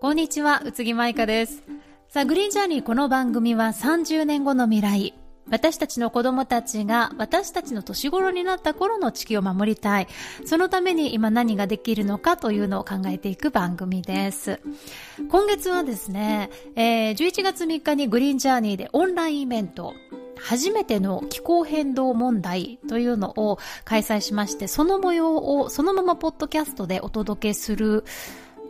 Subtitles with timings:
[0.00, 1.62] こんにちは、宇津木舞香です。
[2.08, 5.19] さ、グリーンジャーニー、この番組は30年後の未来、
[5.50, 10.08] 私たちの子供たちが私たちの年頃になった頃の地球を守りたい。
[10.44, 14.60] そのために今何ができるのかというのを考えていく番組です。
[15.28, 19.94] 今月はですね、えー11月3日にグリーンジャーニーでオンラインイベント、
[20.40, 28.04] 初めての気候変動問題というのを開催しまして、その模様をそのままポッドキャストでお届けする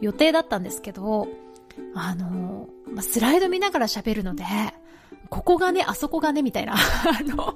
[0.00, 1.28] 予定だったんですけど、
[1.94, 2.68] あの、
[3.00, 4.44] スライド見ながら喋るので、
[5.28, 6.74] ここがね、あそこがね、みたいな。
[6.74, 6.78] あ
[7.22, 7.54] の、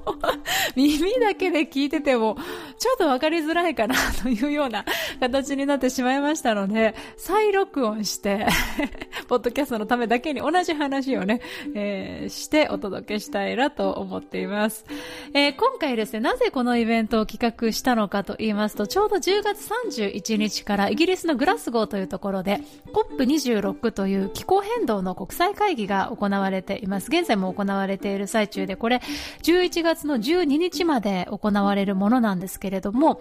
[0.77, 2.37] 耳だけで聞いてても、
[2.79, 4.85] ちょっとわかりづらいかな、というような
[5.19, 8.47] 形になってしまいましたので、再録音して、
[9.29, 11.41] ポッドキャストのためだけに同じ話をね、
[11.75, 14.85] えーしてお届けしたいなと思っています。
[15.33, 22.61] えー今回ですね、なぜこのイベントを企画したのかと言いますと、ちょうど10月31日からイギリスのグラスゴーというところで、
[22.93, 27.09] COP26 という気候変動の国際会議が行われています。
[27.09, 29.01] 現在も行われている最中で、これ
[29.43, 33.21] 11月の12日まで行われるものなんですけれども、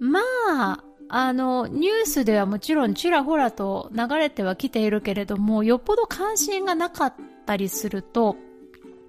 [0.00, 7.14] まあ、あの、ニュースではもちろんちらほらと流れてはきているけれども、よっぽど関心がなかっ
[7.46, 8.36] たりすると、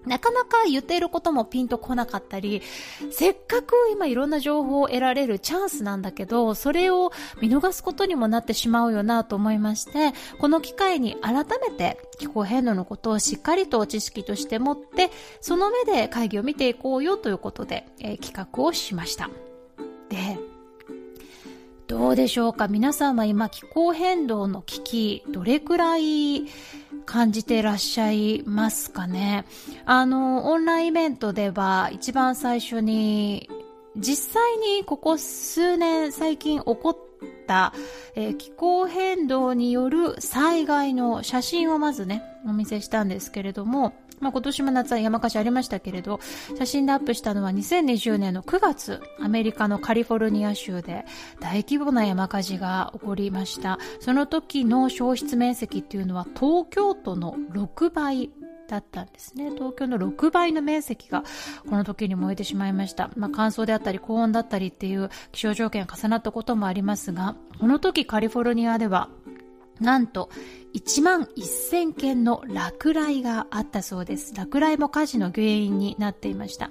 [0.09, 2.61] なかなか言っていることもピンとこなかったり、
[3.11, 19.29] せっかく今いろんな情報を得られるチャンスなんだけど、それを見逃すことにもなってしまうよなと思いまして、この機会に改めて気候変動のことをしっかりと知識として持って、その上で会議を見ていこうよということで、えー企画をしました。
[20.09, 20.39] で、
[21.87, 22.67] どうでしょうか？
[22.67, 26.45] 皆さんは今気候変動の危機、どれくらい
[27.09, 29.45] 感じてらっしゃいますかね。
[29.85, 33.49] あの、オンラインイベントでは一番最初に、
[33.97, 36.97] 実際にここ数年最近起こっ
[37.47, 37.73] た、
[38.15, 46.19] えー気候変動による災害の写真をまずね、お見せしたんですけれども、まあ、今年も夏は山火事ありましたけれど、
[46.57, 51.05] 写真でアップしたのは2020年の9月、アメリカのカリフォルニア州で
[51.39, 53.79] 大規模な山火事が起こりました。
[53.99, 58.29] その時の消失面積っていうのは東京都の6倍
[58.69, 59.49] だったんですね。
[59.49, 61.23] 東京の6倍の面積が
[61.69, 63.09] この時に燃えてしまいました。
[63.17, 69.09] まあ、乾燥であったり高温だったりっていう気象条件が重なったこともありますが、この時カリフォルニアでは
[69.79, 70.29] なんと
[70.75, 74.33] 1万1000件の落雷があったそうです。
[74.35, 76.69] 落雷も火事の原因になっていました。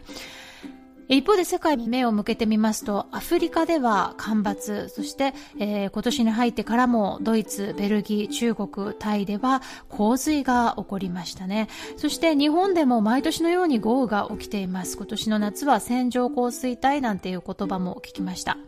[1.08, 11.68] 一方で世界に目を向けてみますと、アフリカでは干ばつ、そして、えー今年に入ってからもドイツ、ベルギー、中国、タイでは洪水が起こりましたね。
[11.96, 14.96] そして日本でも毎年のように豪雨が起きています。
[14.96, 18.58] 今年の夏は線状降水帯なんていう言葉も聞きました。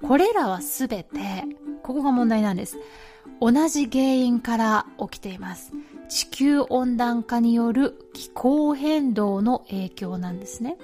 [0.00, 1.44] これらはすべて、
[1.82, 2.78] ここが問題なんです。
[3.40, 5.72] 同じ原因から起きています。
[6.08, 10.76] 地球温暖化による気候変動の影響なんですね。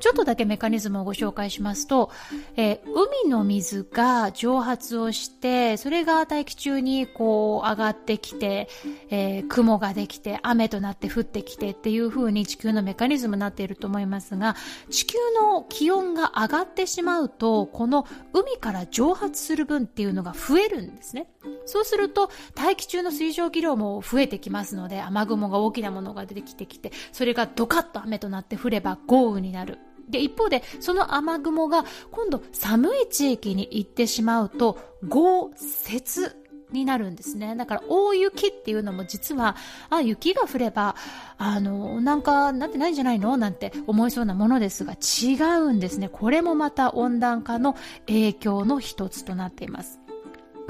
[0.00, 2.10] ちょっとだけメカニズムをご紹介しますと、
[2.56, 2.78] えー
[3.24, 8.68] 海の水が蒸発をして、それが大気中にこう上がってきて、
[9.10, 14.56] えー雲ができて、雨となって降ってきてっていう風に地球のメカニズムになっていると思いますが、
[14.90, 21.28] 地球の気温が上がってしまうと、この海から蒸発する分っていうのが増えるんですね。
[21.66, 29.78] そうすると、大気中の水蒸気量も増えてきますので、雨雲が大きなものが出てきてきて、それがドカッと雨となって降れば豪雨にになる。
[30.08, 34.78] で、一方で、その雨雲が今度寒い地域に行ってしまうと、
[35.08, 35.50] 豪
[35.90, 36.34] 雪
[36.72, 37.54] になるんですね。
[37.56, 39.56] だから大雪っていうのも実は、
[39.90, 40.96] あ、雪が降れば、
[41.38, 43.36] あの、なんかなってないんじゃないの？
[43.36, 46.08] なんて思いそうなものですが、違うんですね。
[46.08, 47.76] これもまた温暖化の
[48.06, 50.00] 影響の一つとなっています。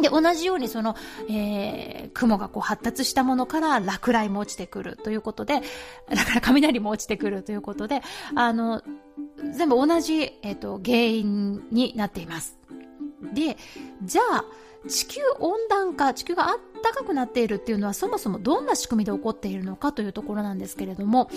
[0.00, 0.96] で、同じようにその、
[1.28, 5.60] えー、雲がこう発達したものから落雷も落ちてくるということで、
[6.10, 8.02] だから雷も落ちてくるということで、
[8.34, 8.82] あの、
[9.52, 12.58] 全部同じ、えっ、と、原因になっています。
[13.32, 13.56] で、
[14.02, 14.44] じゃあ、
[14.88, 21.28] 地球温暖化、地球があったかくなっているっていうのはそもそもどんな仕組みで起こっているのかというところなんですけれども、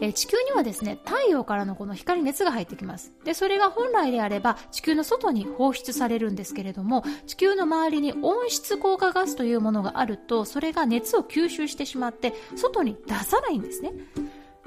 [0.00, 3.12] えー地球にはですね、太陽からのこの光熱が入ってきます。
[3.24, 13.92] で、それが本来であれば地球の外に放出されるんですけれども、地球の周りに温室効果ガスというものがあると、それが熱を吸収してしまって、外に出さないんですね。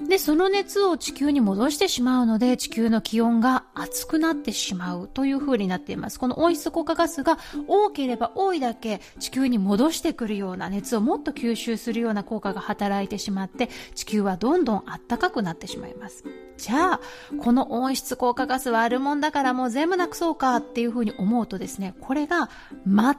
[0.08, 6.20] で、その熱を地球に戻してしまうので、地球の気温が熱くなってしまうという風になっています。
[6.20, 7.38] この温室効果ガスが
[7.68, 16.24] 多ければ多いだけ地球に戻してくるような熱をもっと吸収するような効果が働いてしまって、地球はどんどん暖かくなってしまいます。
[16.58, 17.00] じゃあ、
[17.42, 22.50] この温室効果ガスはあるもんだからもう全部なくそうかっていう風に思うとですね、これが
[22.86, 23.16] 全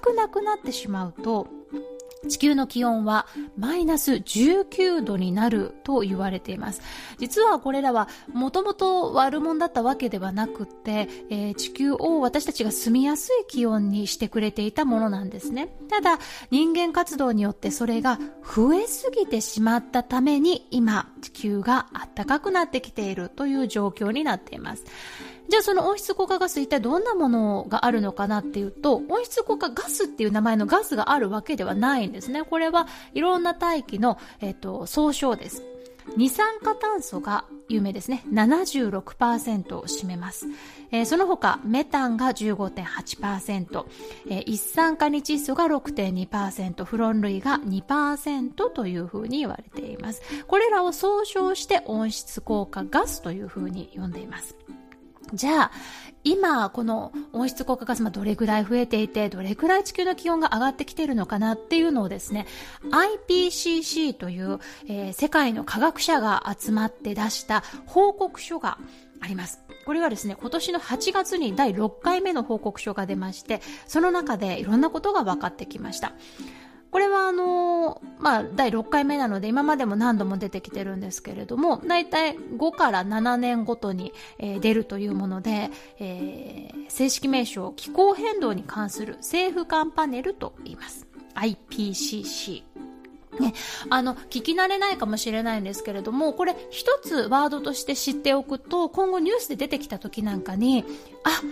[0.00, 1.48] くなくなってしまうと、
[2.28, 3.26] 地球の気温は
[3.56, 6.80] マイナス19度になると言われています。
[7.18, 15.68] 実はこれらはもともと悪者だったわけではなくて、えー、地球を私たちが住みやすい気温にしてくれていたものなんですね。
[15.88, 16.18] ただ
[16.50, 21.86] 人間活動によってそれが増えすぎてしまったために今地球が
[22.16, 24.84] 暖かくなってきているという状況になっています。
[25.48, 32.42] じゃあその温室効果ガス一体どんなものがあるのかなっていうと、温室効果ガスっていう名前のガスがあるわけではないんですね。
[32.42, 35.62] これはいろんな大気の、えっと、総称です。
[36.16, 38.22] 二酸化炭素が有名ですね。
[38.32, 40.46] 76%を占めます。
[40.92, 43.84] えー、その他、メタンが15.8%、
[44.28, 50.22] えー、一酸化二窒素が6.2%、フロン類が2%というふうに言われています。
[50.46, 54.56] これらを総称して温室効果ガスというふうに呼んでいます。
[55.34, 55.70] じゃあ、
[56.24, 62.46] 今、この温室効果ガスがどれぐらい増えていて、どれぐらい地球の気温が上がってきているのかなっていうのをですね、
[63.28, 64.58] IPCC という、
[64.88, 68.78] えー、世界の科学者が集まって出した報告書が
[69.20, 69.60] あります。
[69.84, 76.12] これはですね、今年の8月に第6回目の報告書が出まして、その中でいろんなことが分かってきました。
[76.90, 91.06] これはあのー、まあ、第6回目なので今までも何度も出てきてるんですけれども、だいたい5から7年ごとに、えー、出るというもので、えー、正式名称気候変動に関する政府間パネルと言います。
[91.34, 92.62] IPCC。
[93.40, 93.52] ね、
[93.90, 100.84] あの、聞き慣れないかもしれないんですけれども、これ一つワードとして知っておくと、今後ニュースで出てきた時なんかに、
[101.24, 101.42] あ、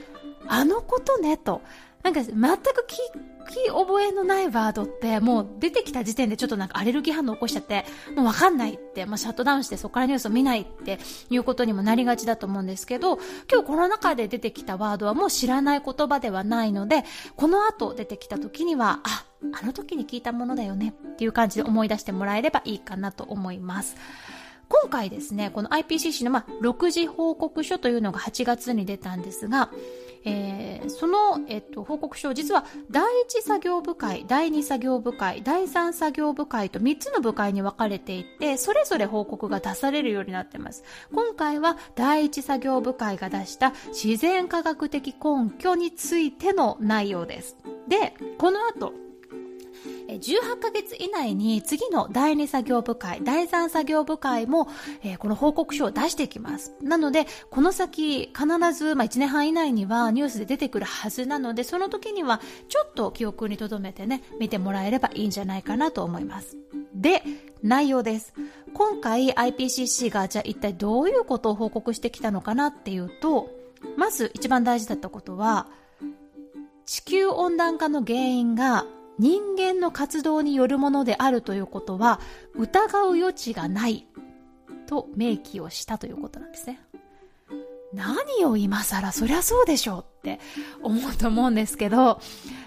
[0.46, 1.62] あのことね、と。
[2.04, 10.98] なんか全く聞き覚えのないワードってもう出てきた時点でちょっとなんかアレルギー反応起こしちゃってもうわかんないって、まあ、シャットダウンしてそこからニュースを見ないって
[11.30, 13.18] いうことにもなりがちだと思うんですけど
[13.50, 17.04] 今日この中で出てきたワードはもう知らない言葉ではないので
[17.36, 19.24] この後出てきた時にはあ
[19.62, 23.96] あの時に聞いたものだよねっていう感じで思い出してもらえればいいかなと思います。
[24.68, 29.70] 今回ですね、この IPCC の、まあ、6次報告書というのが8月に出たんですが、
[30.24, 40.84] えー、その、えっと、報告書、実は第1作業部会、第2作業部会、第3作業部会と3つの部会に分かれていて、それぞれ報告が出されるようになっています。
[41.12, 47.56] 今回は第1作業部会が出した自然科学的根拠についての内容です。
[47.88, 49.03] で、この後、
[50.08, 54.68] 18ヶ月以内に次の第2作業部会、第3作業部会も、
[55.02, 56.72] えー、この報告書を出していきます。
[56.82, 66.56] なので、この先必ず、まあ、1年半以内にはニュースで出てくるはずなので、その時にはちょっと記憶に留めてね、見てもらえればいいんじゃないかなと思います。
[66.94, 67.22] で、
[67.62, 68.34] 内容です。
[68.72, 73.48] 今回 IPCC がじゃあ一体どういうことを報告してきたのかなっていうと、
[73.96, 75.66] まず一番大事だったことは、
[76.86, 78.86] 地球温暖化の原因が
[79.18, 82.20] 人間の活動によるものであるということは
[82.54, 84.06] 疑う余地がない
[84.86, 86.80] と明記をしたということなんですね。
[87.92, 90.40] 何を今更そりゃそうでしょうって
[90.82, 92.20] 思うと思うんですけど、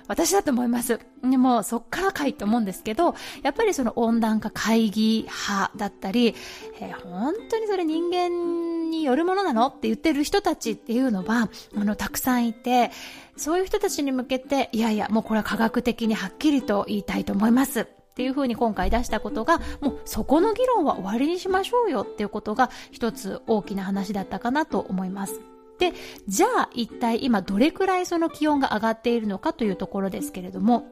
[0.07, 1.01] 私だと思います。
[1.21, 3.13] でも、そっからかいと思うんですけど、
[3.43, 6.33] やっぱりその温暖化会議派だったり、
[6.79, 9.67] えー、本当にそれ人間によるものなの？
[9.67, 12.91] って言ってる人たちっていうのは、あの、たくさんいて、
[13.37, 17.81] そういう人たちに向けて、いやいや、もうこれは科学的にはっきりと言いたいと思います。
[17.81, 17.85] っ
[18.17, 25.39] ていうふうに今回出したことが、もうそこの議論は終わりにしましょうよっていうことが一つ大きな話だったかなと思います。
[25.77, 25.93] で、
[26.27, 30.87] じゃあ一体今どれくらいその気温が上がっているのかというところですけれども、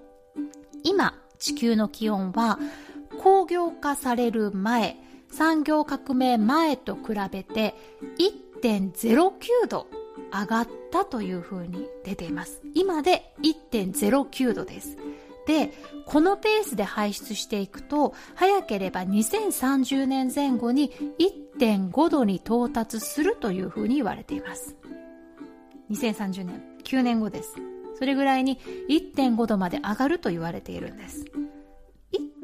[0.83, 2.59] 今地球の気温は
[3.23, 4.97] 工業化される前、
[5.31, 7.73] 産業革命前と比べて
[8.61, 9.87] 1.09度
[10.31, 12.61] 上がったというふうに出ています。
[12.73, 14.95] 今で1.09度です。
[15.45, 15.73] で、
[16.05, 20.91] このペースで排出していくと、早ければ2030年前後に
[21.59, 24.77] 1.5度に到達するというふうに言われています。
[25.91, 27.55] 2030年、9年後です。
[27.99, 28.57] それぐらいに
[28.89, 31.25] 1.5度まで上がると言われているんです。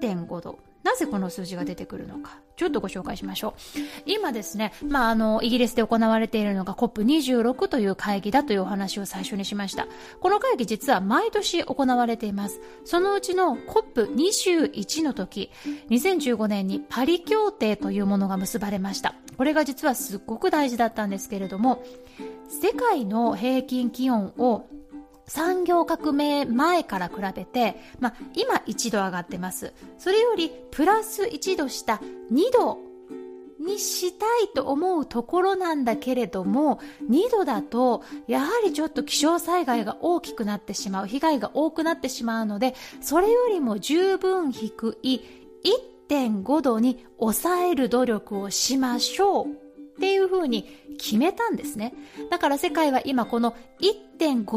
[0.01, 0.59] 1.5度。
[0.91, 2.39] なぜこの数字が出てくるのか。
[2.57, 3.79] ちょっとご紹介しましょう。
[4.05, 9.87] 今ですね、まあ、あの、イギリスで行われているのが COP26 という会議だというお話を最初にしました。
[10.19, 12.59] この会議実は毎年行われています。
[12.83, 15.49] そのうちの COP21 の時、
[15.89, 19.15] 2015年にパリ協定というものが結ばれました。
[19.37, 21.83] これが実はすっごく大事だったんですけれども、
[22.49, 24.65] 世界の平均気温を
[25.31, 29.71] 産業革命前から比べて、まあ、今1度上がってます。
[29.97, 32.01] それよりプラス1度下
[32.33, 32.79] 2度
[33.65, 45.21] にしたいと思うところなんだけれども、2度だと、やはりちょっと気象災害が大きくなってしまう、被害が多くなってしまうので、それよりも十分低い
[46.09, 49.49] 1.5度に抑える努力をしましょうっ
[50.01, 50.63] ていうふうに
[50.97, 51.93] 決めたんですね。
[52.29, 53.55] だから世界は今この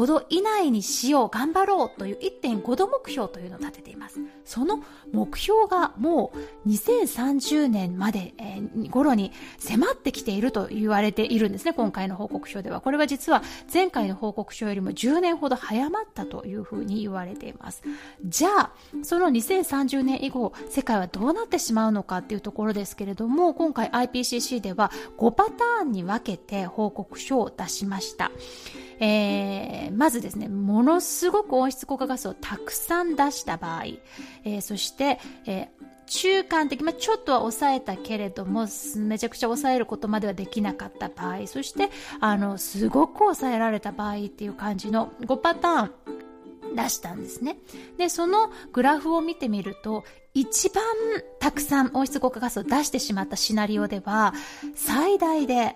[0.05, 4.19] 度以内にしよう、頑張ろうという1.5度目標というのを立てています。
[4.45, 6.31] その目標がも
[6.65, 12.81] う2030年まで、えー、頃に迫ってきていると言われているんですね、今回の報告書では。
[12.81, 13.41] これは実は
[13.73, 17.81] 前回の報告書よりも10年ほど早まったというふうに言われています。
[18.23, 18.71] じゃあ、
[19.03, 28.31] その2030年以降、世界はどうなってしまうのかっていうところですけれども、今回 IPCC では5パターンに分けて報告書を出しました。
[28.99, 33.85] えー、まずですね、ものすごく温室効果ガスをたくさん出した場合、
[34.43, 45.91] えー、そして、えー、中間的、まあ、ちょっとは抑えたけれども、めちゃくちゃ抑えることまではできなかった場合、そして、あの、すごく抑えられた場合っていう感じの5パターン、
[46.75, 47.57] 出したんですね。
[47.97, 50.83] で、そのグラフを見てみると、一番
[51.39, 54.33] たくさん温室効果ガスを出してしまったシナリオでは、
[54.75, 55.75] 最大で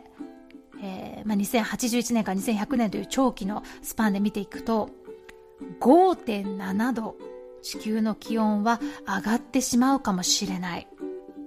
[0.82, 4.90] えーまあ、2081年から2100年という長期のスパンで見ていくと
[5.80, 7.16] 5.7度
[7.62, 10.88] 地球の気温は上がってしまうかもしれない。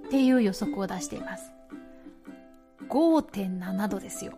[0.05, 1.51] っていう予測を出しています。
[2.87, 4.33] 5.7度ですよ。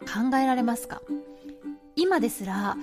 [0.00, 1.00] 考えられますか？
[1.94, 2.76] 今ですら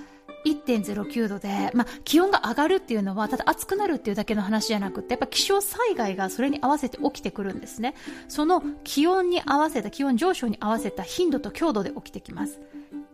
[0.44, 7.94] 1.09度で、まあ、気温が上がるっていうのは、ただ暑くなるっていうだけの話じゃなくて、やっぱ気象災害がそれに合わせて起きてくるんですね。
[8.28, 12.60] その気温に合わせた、気温上昇に合わせた頻度と強度で起きてきます。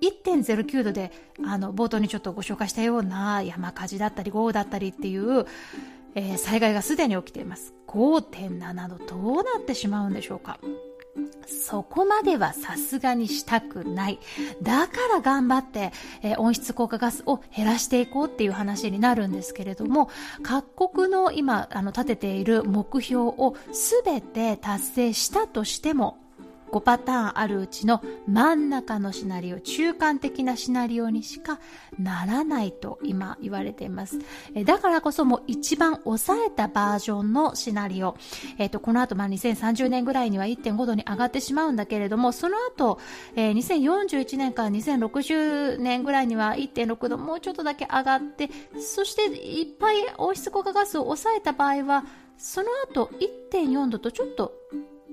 [0.01, 1.13] 1.09度で、
[1.45, 5.47] あの、冒頭にちょっとご紹介したような山火事だったり豪雨だったりっていう、
[6.15, 7.75] えー、災害がすでに起きています。
[7.87, 10.59] 5.7度、どうなってしまうんでしょうか
[11.47, 14.19] そこまではさすがにしたくない。
[14.63, 20.11] だから頑張って、えー、温室効果ガスを減らしていこうっていう話になるんですけれども、
[20.43, 26.20] 各国の今、あの、立てている目標をすべて達成したとしても、
[26.71, 31.59] 5パターンあるうちの真ん中のシナリオ、中間的なシナリオにしか
[31.99, 34.19] ならないと今言われています。
[34.65, 38.17] だからこそもう一番抑えたバージョンのシナリオ。
[38.59, 42.99] え、ー、と、この後まあ2030年ぐらいには1.5度に上がってしまうんだけれども、その後、
[43.35, 48.49] えー、2041年から2060年ぐらいには1.6度もうちょっとだけ上がって、
[48.79, 52.05] そしていっぱい温室効果ガスを抑えた場合は、
[52.37, 53.11] その後
[53.53, 54.55] 1.4度とちょっと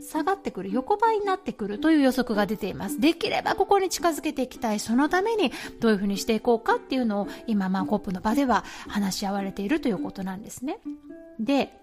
[0.01, 2.99] 下がってくる、横ばいになってくるという予測が出ています。
[2.99, 4.79] できればここに近づけていきたい。
[4.79, 10.79] そのためにどういうふうにしていこうかっていうのを今、まあ、コップの場では話し合われているということなんですね。
[11.39, 11.73] で、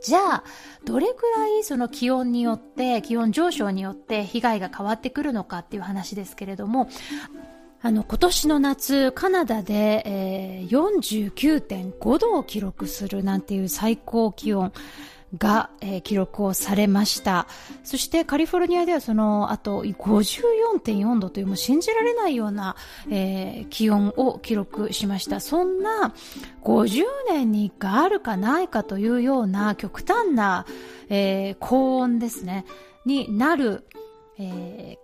[0.00, 0.44] じゃあ、
[0.84, 6.88] どれくらいその気温によって、気温上昇によって被害が変わってくるのかっていう話ですけれども、
[7.80, 14.72] あの、今年の夏、カナダで、えー、49.5度を記録するなんていう最高気温、
[15.36, 17.46] が、えー、記録をされました。
[17.84, 22.76] そしてカリフォルニアではその後54.4度というもう信じられないような、
[23.10, 25.40] えー、気温を記録しました。
[25.40, 26.14] そんな
[26.62, 30.66] 50年に1回あるかないかというような極端な、
[31.08, 32.64] えー、高温ですね、
[33.04, 33.84] になる、
[34.38, 34.98] え、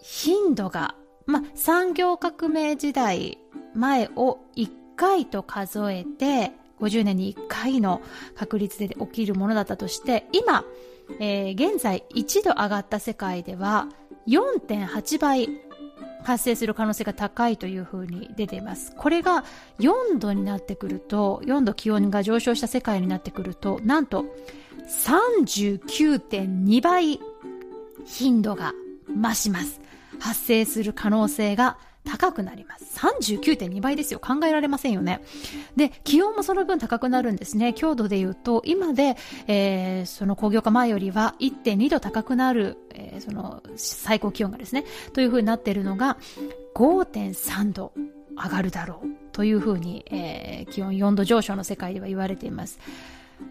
[0.00, 0.94] 頻度が、
[1.26, 3.38] ま、産業革命時代
[3.74, 8.02] 前を1回と数えて、50年に1回の
[8.34, 10.64] 確率で起きるものだったとして、今、
[11.20, 13.88] えー、現在1度上がった世界では
[14.26, 15.48] 4.8倍
[16.24, 18.92] 発生する可能性が高いというふうに出ています。
[18.96, 19.44] これが
[19.78, 24.24] 4度になってくると、4度気温が上昇した世界になってくると、なんと
[25.06, 27.20] 39.2倍
[28.04, 28.72] 頻度が
[29.08, 29.80] 増します。
[30.18, 32.98] 発生する可能性が高くなります。
[32.98, 34.20] 39.2倍ですよ。
[34.20, 35.20] 考えられませんよね。
[35.74, 37.74] で、気温もその分高くなるんですね。
[37.74, 46.16] 強度で言うと、今で、えー、その工業化前よりは1.2度高くなる、えー、その最高気温がですね、というふうになっているのが
[46.74, 47.92] 5.3度
[48.36, 52.78] 上がるだろうというふうに、えー、気温4度上昇の世界では言われています。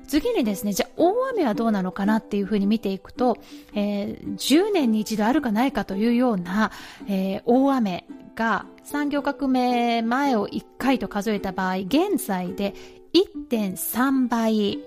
[0.07, 3.37] 次にですね、じゃあ大雨はどうなのかなっていうふうに見ていくと、
[3.73, 6.71] えー、10年に一度あるかないかというような、
[7.07, 12.73] えー、大雨が産業革命前を1回と数えた場合、現在で
[13.13, 14.79] 1.3倍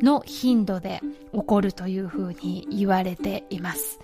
[0.00, 1.00] の頻度で
[1.32, 4.00] 起こるというふうに言われています。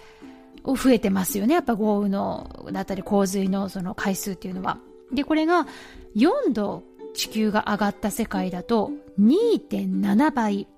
[0.64, 1.54] 増えてますよね。
[1.54, 4.78] やっぱ豪雨の、だったり洪水のその回数っていうのは。
[5.12, 5.66] で、これが
[6.14, 6.82] 4度
[7.14, 10.68] 地球が上がった世界だと2.7倍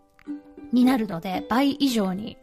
[0.73, 2.37] になるので倍以上に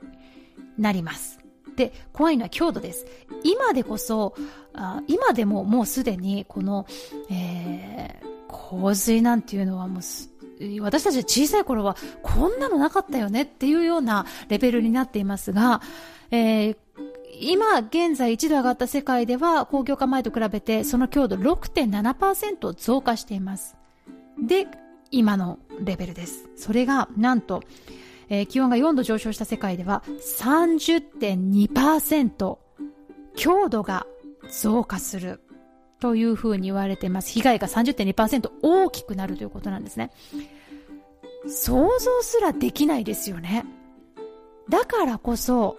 [0.77, 1.39] なります。
[1.75, 3.05] で、怖いのは強度です。
[3.43, 4.33] 今でこそ、
[4.73, 6.85] あ今でももうすでにこの、
[7.29, 15.81] えー、洪水なんていうのはもう私たち小さい頃はこんなのなかったよねっていうようなレベルになっていますが、
[16.31, 16.77] えー、
[17.39, 23.76] 今現在1度上がった世界では工業化前と比べてその強度6.7%増加しています。
[24.39, 24.67] で、
[25.11, 26.49] 今のレベルです。
[26.55, 27.63] それがなんと、
[28.29, 30.03] えー、気温が4度上昇した世界では
[30.39, 32.57] 30.2%
[33.35, 34.05] 強度が
[34.49, 35.41] 増加する
[35.99, 37.31] というふうに言われています。
[37.31, 40.11] 被害が30.2%大きくなるということなんですね。
[41.47, 43.65] 想像すらできないですよね。
[44.69, 45.77] だからこそ、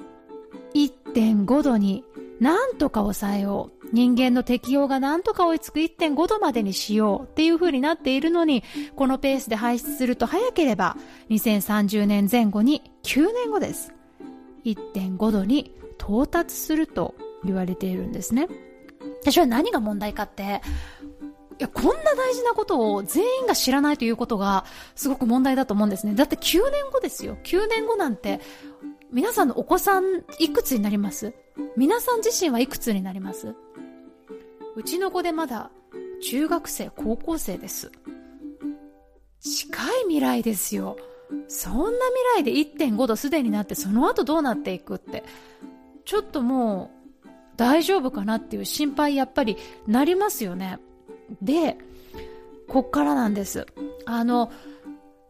[0.74, 2.04] 1.5度に
[2.40, 3.88] なんとか抑えよう。
[3.92, 8.62] 人間の適応がなんとか追いつく1.5度までにしようっていう風になっているのに、
[8.96, 10.96] このペースで排出すると早ければ
[11.30, 13.92] 2030年前後に9年後です。
[14.64, 17.14] 1.5度に到達すると
[17.44, 18.48] 言われているんですね。
[19.22, 20.60] 私は何が問題かって、
[21.58, 24.64] いや、こんな大事なことを全員が知らないということが
[24.94, 26.14] すごく問題だと思うんですね。
[26.14, 27.36] だって9年後ですよ。
[27.42, 28.40] 9年後なんて、
[29.10, 31.32] 皆さんのお子さんいくつになります？
[31.76, 33.54] 皆さん自身はいくつになります？
[34.76, 35.70] うちの子でまだ
[36.22, 37.90] 中学生、高校生です。
[39.40, 40.96] 近い未来ですよ。
[41.46, 41.80] そんな
[42.34, 45.24] 未来で1.5度すでになってその後どうなっていくって。
[46.04, 46.90] ちょっとも
[47.24, 50.78] う大丈夫かなっていう心配やっぱりなりますよね。
[51.42, 51.76] で、
[52.66, 53.66] こっからなんです。
[54.06, 54.50] あの、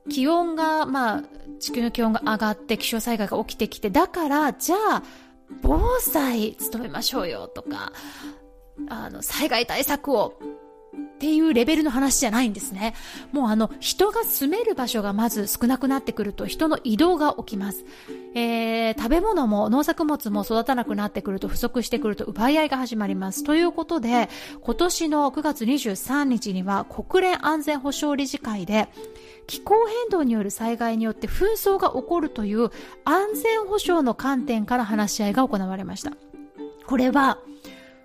[0.09, 1.23] 気温が、まあ、
[1.59, 5.03] 地球の気温が上がって気象災害が起きてきて、だから、じゃあ、
[5.63, 7.93] 防災努めましょうよとか、
[8.89, 10.35] あの、災害対策を
[10.97, 12.95] っていうレベルの話じゃないんですね。
[13.33, 17.85] もうあの、人が住める場所がまず少なくなってくると人の移動が起きます。
[18.35, 23.43] えー、食べ物も農作物も育たなくなってくると不足してくると奪い合いが始まります。
[23.43, 24.29] ということで、
[24.61, 28.89] 今年の9月23日には国連安全保障理事会で
[29.49, 32.71] 気候変動による災害によって紛争が起こるという
[33.05, 36.13] 安全保障の観点から話し合いが行われました。
[36.87, 37.39] これは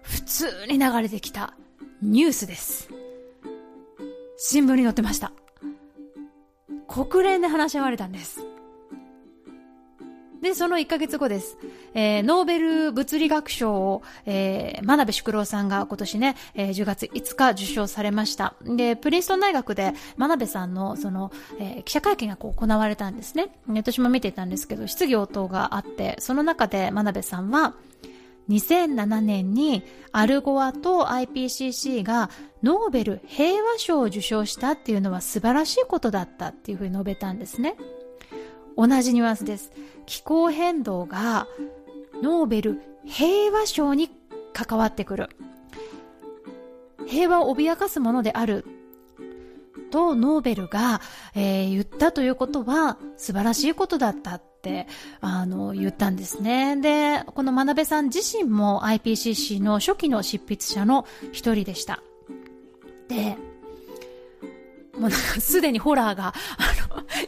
[0.02, 1.54] 普通に流れてきた
[2.06, 2.90] ニュースです。
[4.38, 5.32] 新聞に載ってました。
[6.90, 8.42] 国連で話し合われたんです。
[10.42, 11.58] で、その1ヶ月後です。
[11.94, 18.56] えー、ノーベル物理学賞を、えー、真鍋淑郎さんが今年ね、えー、10月5日受賞されました。
[18.64, 23.56] で、プリンストン大学で真鍋さんの、その、えー、記者会見がこう行われたんですね。
[23.70, 27.76] 私も見ていたんですけど、質疑応答があって、その中で真鍋さんは、
[28.50, 32.30] 2007年にアルゴアと IPCC が
[32.62, 37.76] ノーベル平和賞を受賞したっていうのは素晴らしいことだったっていうふうに述べたんですね。
[38.76, 39.72] 同じニュアンスです。
[40.06, 41.48] 気候変動が
[42.22, 44.10] ノーベル平和賞に
[44.54, 45.30] 関わってくる。
[47.08, 48.66] 平和を脅かすものである
[49.92, 51.02] とノーベルが、
[51.36, 54.88] えー、言ったということは素晴らしいことだったって
[55.20, 56.78] あの言ったんですね。
[56.78, 62.02] で、この真鍋さん自身も IPCC の初期の執筆者の一人でした。
[63.10, 63.38] で、
[64.98, 66.34] もうなんかすでにホラーが、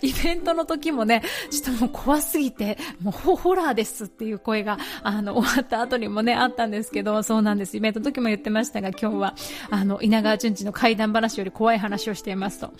[0.05, 7.77] イベントの時もね、ちょっともう怖すぎて、もうホラーですっていう声が、あの、終わった後にもね、あったんですけど、そうなんです。
[7.77, 9.35] イベントの時も言ってましたが、今日は、
[9.69, 12.73] あの、稲川淳二の怪談話より怖い話をしていますと。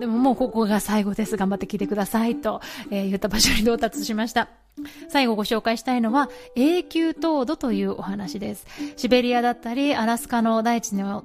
[0.00, 1.36] でももうここが最後です。
[1.36, 4.61] 頑張って聞いてくださいと、えー、言った場所に到達しました。
[5.08, 8.66] 最後ご紹介したいのは永久凍土というお話です。
[8.96, 11.24] シベリアだったりアラスカの大地の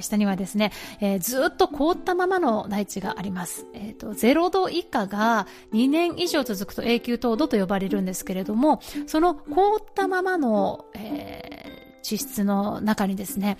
[0.00, 3.66] 下にはですね、えー、ずっと凍ったままの大地があります。
[3.74, 13.56] えっ、ー、と、0度以下が2年以上続くと永久凍土と呼ばれるんですけれども、その凍ったままの、えー、地質の中にですね、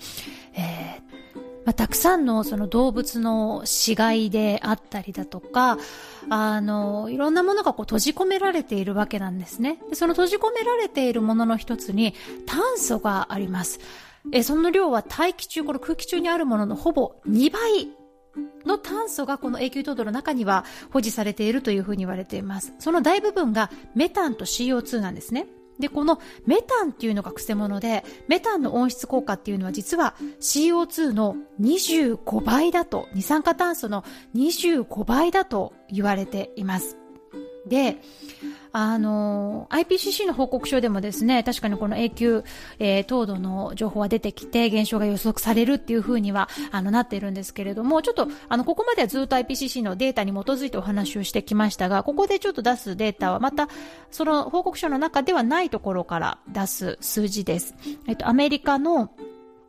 [0.53, 1.08] えー
[1.65, 5.77] まあ、たくさんのその動物の死骸であったりだとか、
[6.29, 9.79] あの、いろんなものがこう閉じ込められているわけなんですね。
[9.89, 13.79] でその閉じ込められているものの一つに炭素があります。
[14.31, 17.89] えその量は大気中、この空気中にあるもののほぼ2倍
[18.65, 22.73] の炭素がこの永久凍土の中には保持されているというふうに言われています。
[22.79, 25.47] その大部分がメタンと CO2 なんですね。
[25.79, 34.03] で、このメタンっていうのが癖者で、メタンの温室効果っていうのは実は CO2 の25倍だと、二酸化炭素の
[34.35, 36.97] 25倍だと言われています。
[37.65, 37.97] で、
[38.71, 42.43] あの、IPCC の報告書でもですね、確かにこの永久、
[42.79, 53.69] えー、糖度の情報は出てきて、現象が予測されるっていう風には、あの、なっているんですけれども、ちょっと、あの、ここまではずっと IPCC のデータに基づいてお話をしてきましたが、ここでちょっと出すデータはまた、
[54.11, 57.75] その報告書の中ではないところから出す数字です。
[58.07, 59.11] えっと、アメリカの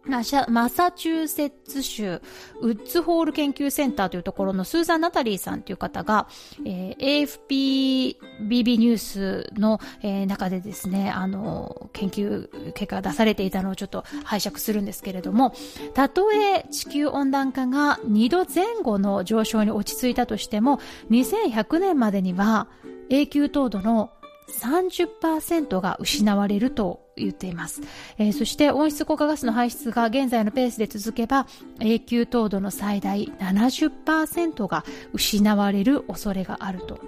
[0.06, 0.22] マ
[0.68, 2.22] サチューセッツ州
[2.60, 6.26] ウッズホール研究センターというところのスーザン・ナタリーさんという方が、
[6.64, 8.16] えー、
[8.48, 15.54] AFPBB ニュースの、えー、中でですね、あの、研究結果が出されていたのをちょっと拝借するんですけれども、
[15.94, 22.68] たとえ地球温暖化が2度前後の上昇に落ち着いたとしても、2100年までには
[23.10, 24.10] 永久凍土の
[24.50, 27.80] 30%が失われると言っています、
[28.18, 31.46] えー、そして温室効果ガスの排出が現在のペースで続けば
[31.80, 37.00] 永久凍土の最大70%が失われる恐れがあると。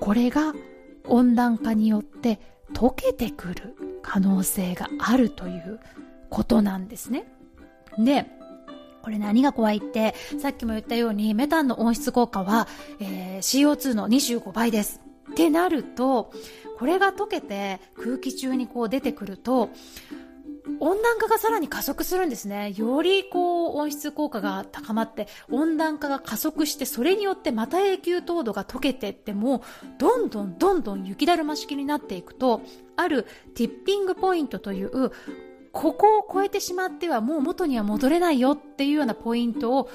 [0.00, 0.54] これが
[1.04, 2.38] 温暖化によって
[2.72, 5.80] 溶けてくる可能性があるという
[6.28, 7.24] ことなんですね。
[7.98, 8.26] で
[9.02, 12.66] これ何が怖いって、さっきも言ったようにメタンの温室効果は、
[12.98, 15.05] えー、CO2 の25倍です。
[15.32, 16.32] ってなると、
[16.78, 19.70] これが溶けて空気中にこう出てくると、
[20.80, 22.72] 温暖化がさらに加速するんですね。
[22.76, 29.62] よりこう温室効果が高まって温暖化が加速してそれによってまた永久凍土が溶けていっても
[29.98, 32.62] どんどんどんどん雪だるま式になっていくと
[32.96, 35.12] あるティッピングポイントという
[35.72, 39.90] ここを超えてしまってはもう元には戻れないよっていうようなポイントを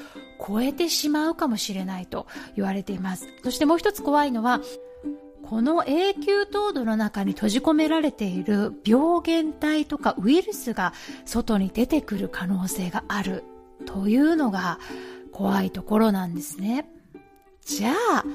[0.48, 3.28] 超えてしまうかもしれないと言われています。
[3.44, 4.62] そしてもう一つ怖いのは
[5.44, 10.94] この永久凍土の中に閉じ込められている病原体とかウイルスが
[11.26, 13.44] 外に出てくる可能性がある
[13.86, 14.80] というのが
[15.32, 16.90] 怖いところなんですね。
[17.66, 18.26] じゃあ、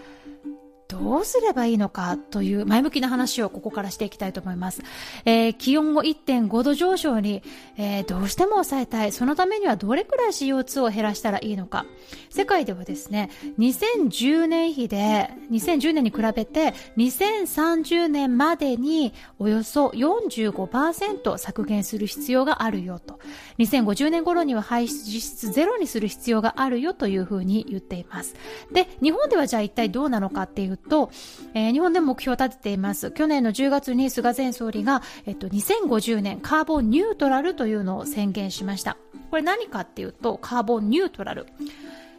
[0.89, 4.83] どうすればいいのかという前向きな話をここからしていきたいと思います。
[5.25, 7.43] えー、気温を1.5度上昇に、
[7.77, 9.13] えー、どうしても抑えたい。
[9.13, 11.87] そのためにはどれくらい CO2 を減らしたらいいのか。
[12.31, 23.19] 世界ではですね、2010年比で、2010年に比べて2030年までにおよそ45%削減する必要があるよと。
[23.59, 28.35] 2050年頃には排出実質ゼロにする必要があるよというふうに言っています。
[28.73, 31.11] で、日本ではじゃあ一体どうなのかっていうと、
[31.55, 33.11] えー、日本でも目標を立てています。
[33.11, 38.97] 去年の10月に菅前総理が、えっと、2050年カーボンニュートラルというのを宣言しました。
[39.31, 41.47] これ何かっていうと、カーボンニュートラル。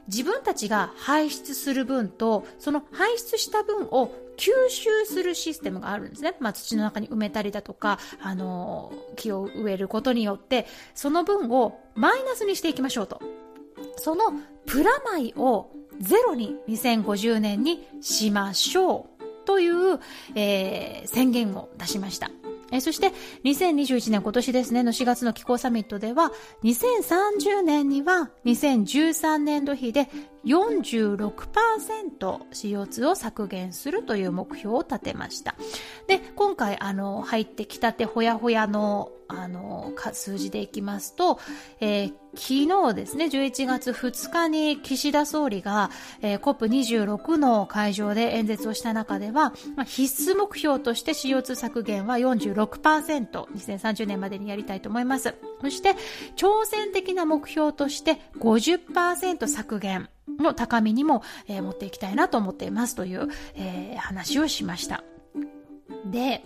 [0.07, 6.35] 自分たちが排出する分と、その排出した分を吸収するシステムがあるんですね。
[6.39, 13.21] まあ、土の中に埋めたりだとか、あの木を植えることによって、その分をマイナスにしていきましょうと。
[13.97, 14.31] その
[14.65, 19.99] プラマイをゼロに2050年にしましょうという、
[20.35, 22.29] えー、宣言を出しました。
[22.71, 23.13] えそして
[23.45, 26.31] 2021年今年ですねの4月の気候サミットでは
[26.63, 30.09] 2030年には2013年度比で
[30.45, 35.55] 46%CO2 を削減するという目標を立てました。
[36.07, 41.39] で、今回あの入ってきたてほやほやのあの数字でいきますと、
[41.79, 55.35] えー、昨日ですね、11月2日に岸田総理が、えー、COP26 の会場で演説をした中では、まあ、必須目標として CO2 削減は46%、2030年までにやりたいと思います。
[55.61, 55.95] そして、
[56.35, 60.09] 挑戦的な目標として50%削減。
[60.39, 65.03] の高みにも、えー、持っていきたいなと思っていますという、えー、話をしました。
[66.05, 66.43] で、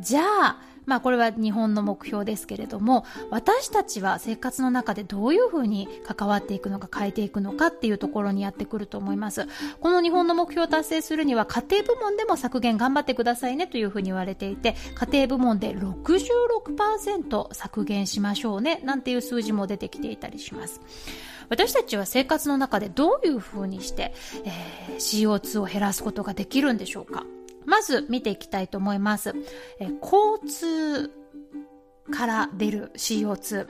[0.00, 9.48] じゃあ、まあこれは日本の目標ですけれども、私たちは生活の中でどういうふうに関わっていくのか変えていくのかっていうところにやってくると思います。
[9.80, 20.80] この日本の目標を達成するには家庭部門でも削減頑張ってくださいねというふうに言われていて、家庭部門で66%削減しましょうねなんていう数字も出てきていたりします。
[21.48, 24.12] 私たちは生活の中でどういうふうにして、
[24.44, 27.24] えー、CO2 を減らすことができるんでしょうか？
[27.64, 29.34] まず見ていきたいと思います。
[29.80, 31.10] えー、交通
[32.10, 33.66] から出る CO2。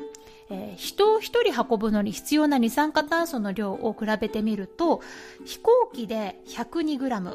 [0.49, 5.01] えー、人を一人運ぶのに必要な二酸化炭素の量を比べてみると、
[5.45, 7.35] 飛行機で 102g、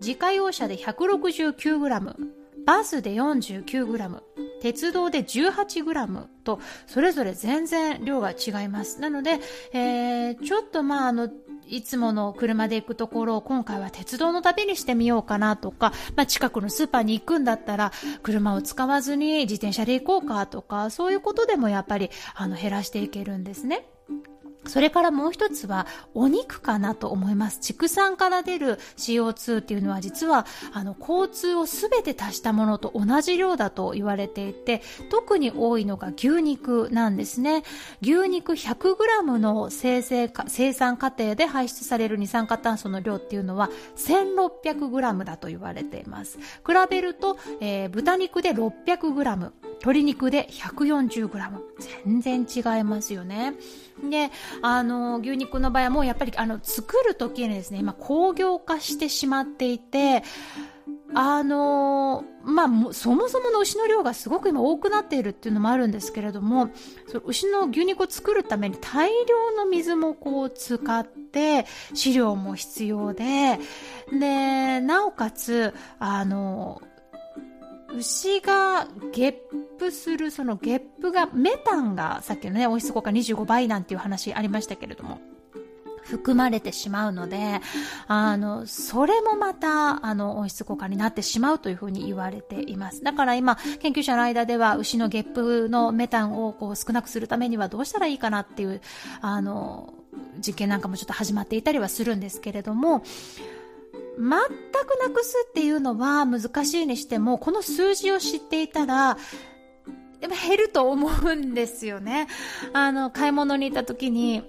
[0.00, 4.20] 自家用車で 169g、バスで 49g、
[4.60, 9.00] 鉄道で 18g と、それぞれ全然量が違います。
[9.00, 9.40] なので、
[9.72, 11.28] えー、ちょっとまあ、あの、
[11.66, 23.86] いつもの車で行くところを今回は鉄道の旅にしてみようかなとか、まあ、近くのスーパーに行くんだったら車を使わずに自転車で行こうかとか、そういうことでもやっぱりあの減らしていけるんですね。
[24.66, 27.60] それからもう一つはお肉かなと思います。
[27.60, 37.64] 畜産から出る CO2 っていうのは実はあの交通をすべて足したものと同じ量だと言われていて特に多いのが牛肉なんですね。
[38.00, 46.38] 牛肉 100g の生成生産過程で排出される二酸化炭素の量っていうのは 1600g だと言われています。
[46.38, 49.50] 比べると、えー、豚肉で 600g、
[49.82, 51.28] 鶏肉で 140g。
[52.04, 53.54] 全然違いますよね。
[54.08, 54.30] で、
[54.62, 60.22] あの、牛肉の場合はもうやっぱり、あの、作る時にですね、今工業化してしまっていて、
[61.14, 66.70] あのまあ、そもそもの牛の量がすごく今多くなっているっていうのもあるんですけれども、
[67.26, 73.58] 牛の牛肉を作るために大量の水もこう使って、飼料も必要で、
[74.10, 76.80] で、なおかつ、あの
[77.94, 79.34] 牛がゲッ
[79.78, 85.20] プするそのゲップがメタンがさっきのね温室効果25倍なんていう話ありましたけれども
[86.02, 87.60] 含まれてしまうので、
[88.06, 93.02] あの、それもまた、あの、温室効果になってしまうというふうに言われています。
[93.02, 98.80] だから今、研究者の間では、牛のゲップのメタンをこう少なくするためにはどうしたらいいかなっていう、
[99.20, 99.94] あの、
[100.44, 103.02] 実験なんかもちょっと始まっていたりはするんですけれども、
[104.18, 109.16] 全くなくすっていうのは難しいにしても、この数字を知っていたら、
[110.20, 112.28] やっぱ減ると思うんですよね。
[112.72, 114.44] あの、買い物に行った時に、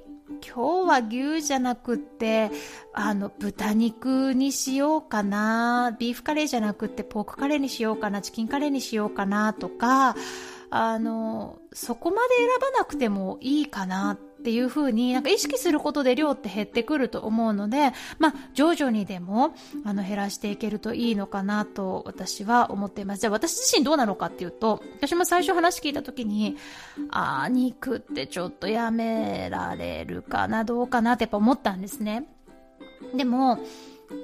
[0.46, 2.52] 今日は牛じゃなくって、
[2.94, 10.16] あの、豚肉にしようかな、ビーフカレーじゃなくってポークカレーにしようかな、チキンカレーにしようかなとか、
[10.70, 23.22] あの、そこまで選ばなくてもいいかなってっていう風になんか意識することで量って減ってくると思うので、まあ、徐々にでも、あの、減らしていけるといいのかなと私は思っています。
[23.22, 26.58] じゃあ私自身どうなのかっていうと、私も最初話聞いた時に、
[27.10, 32.28] ああ、肉ってちょっとやめられるかな、どうかなってやっぱ思ったんですね。
[33.16, 33.60] でも、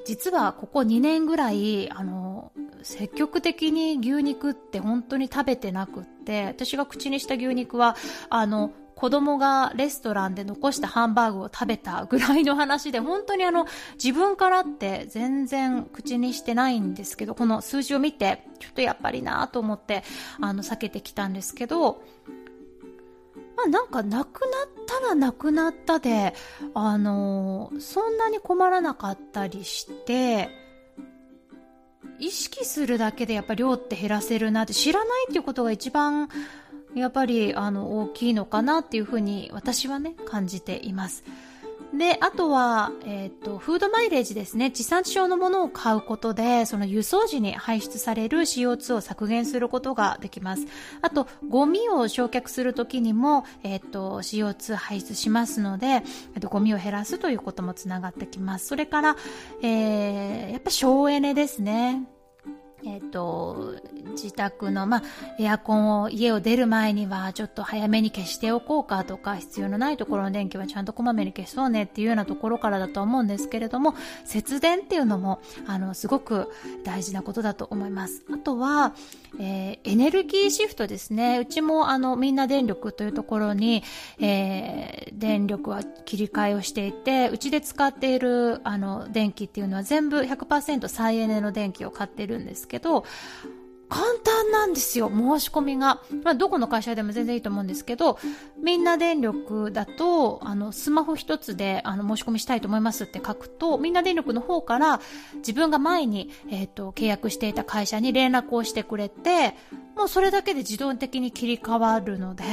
[0.06, 2.52] 実はここ2年ぐらい、あの、
[2.84, 7.96] 積極的に牛肉って本当に食べてなくって、私が口にした牛肉は、
[8.30, 20.04] あの、子供がレストランで残したハンバーグを食べたぐらいの話で、本当にあの、自分からって全然口にしてないんですけど、この数字を見て、ちょっとやっぱりなと思って、
[20.42, 22.04] あの、避けてきたんですけど、
[23.56, 26.36] まあなんかなくなったらなくなったで、
[26.74, 30.50] あの、そんなに困らなかったりして、
[32.20, 36.28] 意識するだけでやっぱ量って減らせるなって知らないっていうことが一番
[36.96, 41.24] やっぱりあの大きいのかなっていうふうに私はね感じています。
[41.94, 44.70] で、あとは、えっ、ー、と、フードマイレージですね。
[44.70, 50.68] 地産地消のものを買うことで、その輸送時に排出される CO2 を削減することができます。
[51.02, 58.68] あと、ゴミを焼却するときにも、えっ、ー、と、CO2 排出しますので、えっ、ー、と、ゴミを減らすということもつながってきます。
[58.68, 59.16] それから、
[59.64, 62.19] えー、やっぱ省エネですね。
[62.86, 63.76] えっ、ー、と、
[64.12, 65.04] 自宅の、まあ、
[65.38, 76.50] エアコンを、家を出る前には、ちょっと早めに消しておこうかとか、必要のないところの電気はちゃんとこまめに消そうねっていうようなところからだと思うんですけれども、節電っていうのも、あの、すごく
[76.84, 78.24] 大事なことだと思います。
[78.32, 78.94] あとは、
[79.40, 81.40] えー、エネルギーシフトですね。
[81.40, 83.84] うちも、あの、みんな電力というところに、
[84.20, 93.04] えー、電力は切り替えをしていて、うちで使っている、あの、電気っていうのは全部100%再エネの電気を買ってるんですけど、
[93.90, 96.02] 簡単なんですよ、申し込みが。
[96.24, 98.20] まあ、どこの会社でも全然いいと思うんですけど、
[98.64, 105.02] みんな電力だと、あの、スマホ一つで、あの、申し込みしたいと思いますって書くと、みんな電力の方から、
[105.38, 109.56] 自分が前に、えっ、ー、と、契約していた会社に連絡をしてくれて、
[109.98, 112.44] もうそれだけで自動的に切り替わるので、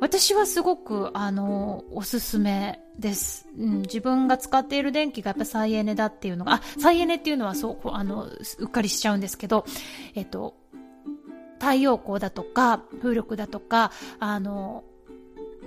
[0.00, 3.48] 私はすごく、あの、おすすめです。
[3.58, 9.64] うん、自分が使っている電気がやっぱ再エネだっていうのが、あ、再エネっていうのはそう、あの、うっかりしちゃうんですけど、
[10.14, 10.54] えっと、
[11.58, 14.84] 太陽光だとか、風力だとか、あの、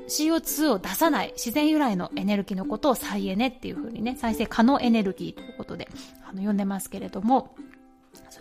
[0.07, 5.87] CO2 を出さない自然由来のエネルギーのことを再エネっていう風にね、再生可能エネルギーということで、
[6.27, 7.55] あの、呼んでますけれども、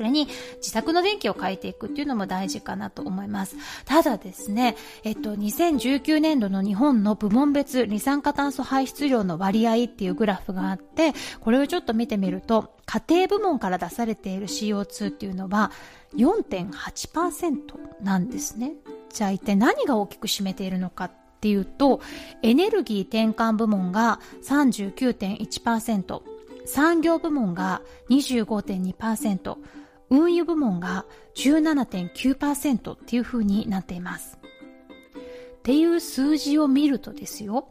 [0.01, 3.57] それに自宅の電気を変えていくっていうのも大事かなと思います。
[3.85, 15.71] ただですね、えっと、2019年度の日本の部門別二酸化炭素排出量の割合っていうグラフがあって、これをちょっと見てみると、家庭部門から出されている CO2 っていうのは
[16.17, 17.59] 4.8%
[18.03, 18.73] なんですね。
[19.13, 21.11] じゃあ一体何が大きく占めているのかっ
[21.43, 22.01] ていうと、
[22.43, 26.23] エネルギー転換部門が39.1%、
[26.65, 29.57] 産業部門が25.2%、
[30.11, 34.39] 運輸部門が17.9%っていう風になっています。
[35.61, 37.69] っていう数字を見るとですよ、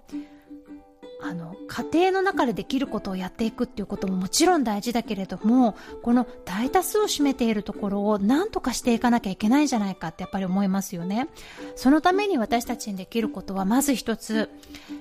[1.21, 11.27] あの、家庭の中でできることをやっていくっていうことももちろん大事だけれども、この大多数を占めているところを何とかしていかなきゃいけないんじゃないかってやっぱり思いますよね。
[11.75, 14.49] そのために私たちにできることはまず一つ、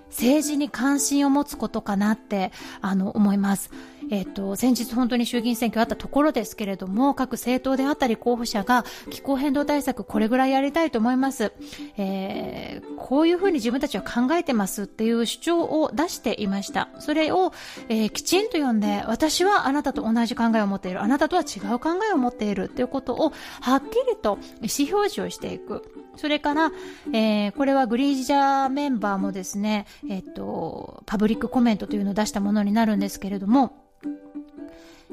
[0.09, 3.71] 政治に関心を持つことかなって、あの、思います。
[4.11, 11.53] えっ、と、先日本当に衆議院選挙あったところですけれども、各政党であったり候補者が気候変動対策これぐらいやりたいと思います。
[11.97, 16.89] えー、こういうふうに自分たちは考えてますっていう主張を出していました。
[16.99, 17.53] それを、
[17.89, 26.09] えー、きちんと読んで、私はあなたと同じ考えを持っている、あなたとは違う考えを持っているっていうことをはっきりと意思表示をしていく。
[26.17, 26.73] それから、
[27.13, 33.88] えー、これはグリージャーメンバーもですね、えっと、パブリックコメントというのを出したものになるんですけれども、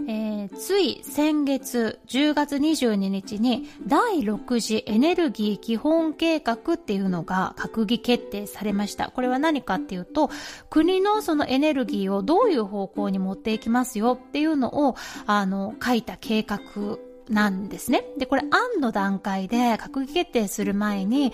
[0.08, 9.10] えー、つい先月10月22日に第6次エネルギー基本計画っていうのが閣議決定されました。
[9.10, 10.30] これは何かっていうと、
[10.70, 16.60] 国のそのエネルギーをどういう方向に持っていきますよっていうのを、あの、書いた計画
[17.30, 18.04] なんですね。
[18.18, 21.34] で、これ案の段階で閣議決定する前に、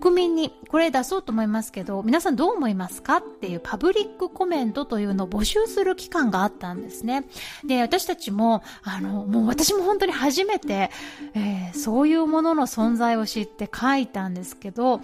[0.00, 3.16] 国民にこれ出そうと思いますけど、皆さんどう思いますか？
[3.16, 7.24] っていうパブリックコメントというのを募集する期間があったんですね。
[7.64, 10.92] で、私たちも、あの、もう私も本当に初めて、
[11.34, 15.00] えー、そういうものの存在を知って書いたんですけど、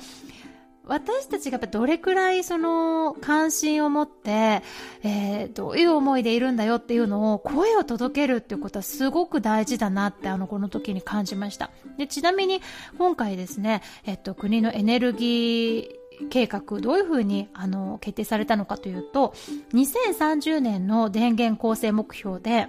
[0.86, 4.62] 私たちがどれくらいその関心を持って、
[5.02, 11.70] えー、どういう思いでいるんだよっていうのを声を届けるっていうことはすごく大事だなってあのこの時に感じました。
[11.96, 12.60] で、ちなみに
[12.98, 19.34] 今回ですね、えっと国のエネルギー計画どういうふうにあの決定されたのかというと
[19.72, 22.68] 2030年の電源構成目標で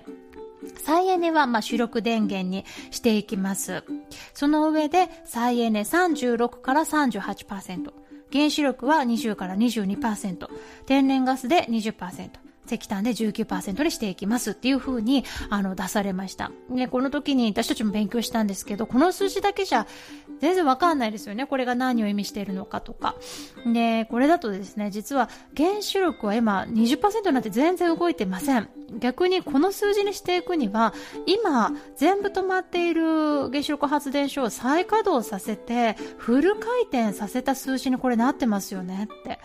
[0.84, 3.84] 再エネはまあ主力電源にしていきます。
[4.34, 8.05] その上で再エネ36から38%。
[8.32, 10.48] 原子力は20から22%、
[10.86, 16.52] 天然ガスで20%、石炭で19%にしていきますっていう風にあの出されました。
[16.70, 19.88] ね、この時に私たちも勉強したんですけど、この数字だけじゃ
[20.40, 21.46] 全然わかんないですよね。
[21.46, 23.16] これが何を意味しているのかとか。
[23.66, 28.70] で、これだとですね、実は原子力は今20%なって全然動いてません。
[29.00, 30.94] 逆にこの数字にしていくには、
[31.26, 39.40] 今全部止まっている原子力発電所を再稼働させて、フル回転させた数字にこれなってますよねって。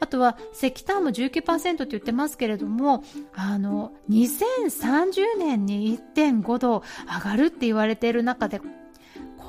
[0.00, 3.02] あとは石炭も19%って言ってますけれども、
[3.34, 8.60] あの、2030年に1.5度上がるって言われている中で、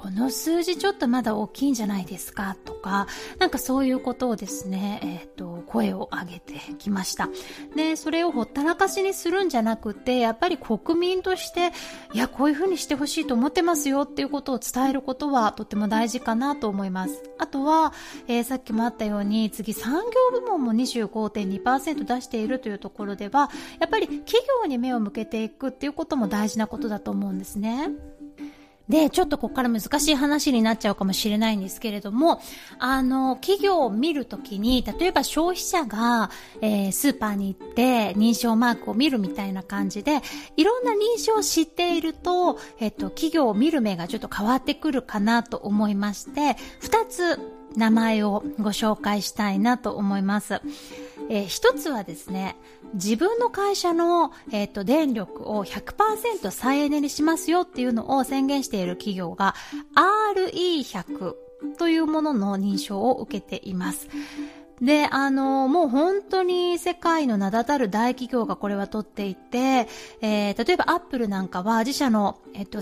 [0.02, 2.56] この数字ちょっとまだ大きいんじゃないですか？
[2.64, 3.06] とか、
[3.38, 7.28] なんかそういうことをですね、えっ、ー、と、声を上げてきました。
[7.76, 11.74] で、それをほったらかしにするんじゃなくて、やっぱり国民として、
[12.14, 17.22] いや、こういうふうにしてほしいと思ってますよっていうことを伝えることはとても大事かなと思います。
[17.38, 17.92] あとは、
[18.30, 20.02] えー、さっきもあったように、次産
[20.34, 23.50] 業部門も25.2%出しているというところでは、
[23.82, 24.32] やっぱり企
[24.64, 27.90] 業に目を向けていくっていうことも大事なことだと思うんですね。
[28.90, 32.42] で、ちょっとここから難しい話になっちゃうかもしれないんですけれども、
[32.80, 40.22] あの、企業を見るときに、例えば消費者が、えー、スーパーに行って認証マークを見るみたいな感じで、
[40.58, 47.40] いろんな認証を知っていると、えっと、企業を見る目がちょっと変わってくるかなと思いまして、二つ
[47.76, 50.62] 名前をご紹介したいなと思います。
[51.30, 52.56] えー、一つはですね、
[52.94, 59.56] 自分の会社の、えっ、と、電力を100%再エネにしますよっていうのを宣言している企業が
[60.36, 61.36] RE100
[61.78, 64.08] というものの認証を受けています。
[64.82, 69.88] で、あの、もう本当に世界の名だたる大企業がこれは取っていて、
[70.22, 72.80] えー、例えばアップルなんかは自社の、えっと、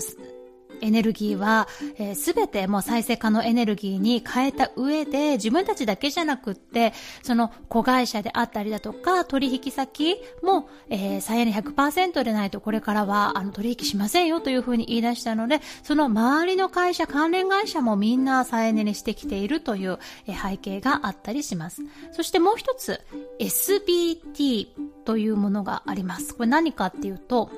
[0.80, 21.82] エネルギーは、えー、全てもう再生可能エネルギーに変えた上で、自分たちだけじゃなくって、その子会社であったりだとか、取引先も、えー、再エネ100%でないとこれからは、あの、取引しませんよというふうに言い出したので、その周りの会社、関連会社もみんな再エネにしてきているという、え、背景があったりします。
[22.12, 23.00] そしてもう一つ、
[23.38, 24.68] SBT
[25.04, 26.34] というものがあります。
[26.34, 27.50] これ何かっていうと、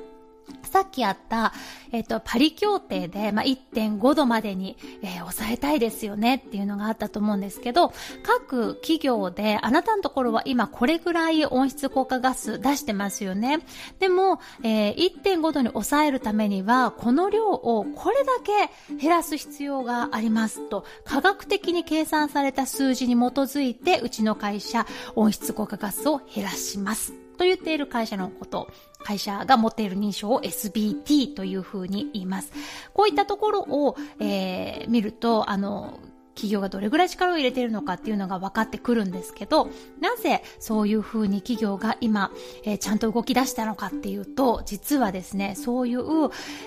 [0.62, 1.52] さっきあった、
[1.92, 7.92] えっ、と、パリ協定で、まあ、1.5度までに、えー、抑えたいですよねっていうのがあったと思うんですけど、
[8.22, 13.60] 各企業で、あなたのところは今これぐらい温室効果ガス出してますよね。
[13.98, 24.86] でも、えー、1.5度に抑えるためには、この量をこれだけ減らす必要がありますと、科学的に計算された数字に基づいて、うちの会社、
[25.16, 27.12] 温室効果ガスを減らします。
[27.40, 28.68] と言っている会社のこと、
[29.02, 32.52] 会社が持っている認証を SBT というふうに言います。
[32.92, 36.00] こういったところを、えー、見ると、あの、
[36.34, 39.68] 企業がどれぐらい力を入れているのかっていうのが分かってくるんですけど、
[40.00, 42.30] なぜそういうふうに企業が今、
[42.64, 46.00] えー、ちゃんと動き出したのかっていうと、実はですね、そういう、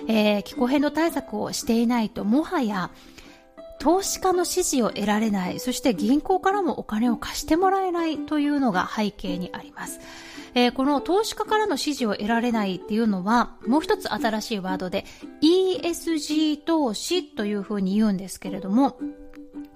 [0.06, 2.90] えー、気候変動対策をしていないと、もはや、
[3.84, 10.00] 投資家の支持を得られない、そして銀行からもお金を貸してもらえないというのが背景にあります。
[10.54, 15.04] えー、この投資家からの支持を得られないっていうのは、もう一つ新しいワードで
[15.42, 19.00] ESG 投資というふうに言うんですけれども、こ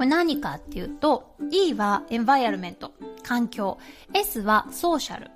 [0.01, 2.93] れ何かっていうと、E はエンバイアルメント、
[3.23, 3.77] 環境、
[4.15, 5.31] S はソーシャル、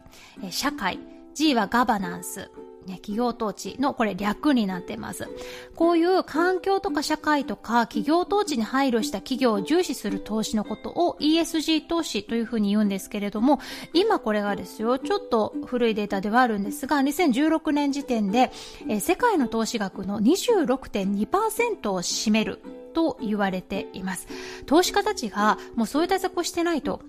[0.51, 0.99] 社会、
[1.35, 2.51] G はガバナンス、
[2.87, 5.29] ね、企業統治のこれ略になってます。
[5.75, 13.61] こういう環境とか社会とか企業統治に配慮した企業を重視する投資のことを ESG 投資というふうに言うんですけれども、
[13.93, 18.51] 今これがですよ、ちょっと古いデータではあるんですが、2016年時点で、
[18.89, 22.61] え世界の投資額の26.2%を占める
[22.95, 24.27] と言われています。
[24.67, 27.01] 投資家たちがもうそういう対策をしてないと、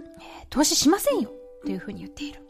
[0.50, 1.32] 投資しませんよ
[1.64, 2.42] というふうに言っている。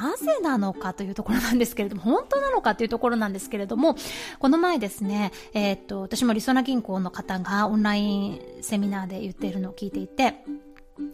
[0.00, 3.96] なぜなのかというところなんですけれども、本当なのかというところなんですけれども、
[4.38, 10.44] この前ですね、えー、っと、私もりそな銀行の方がオンラインセミナーで言っているのを聞いていて、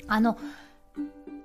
[0.07, 0.39] あの、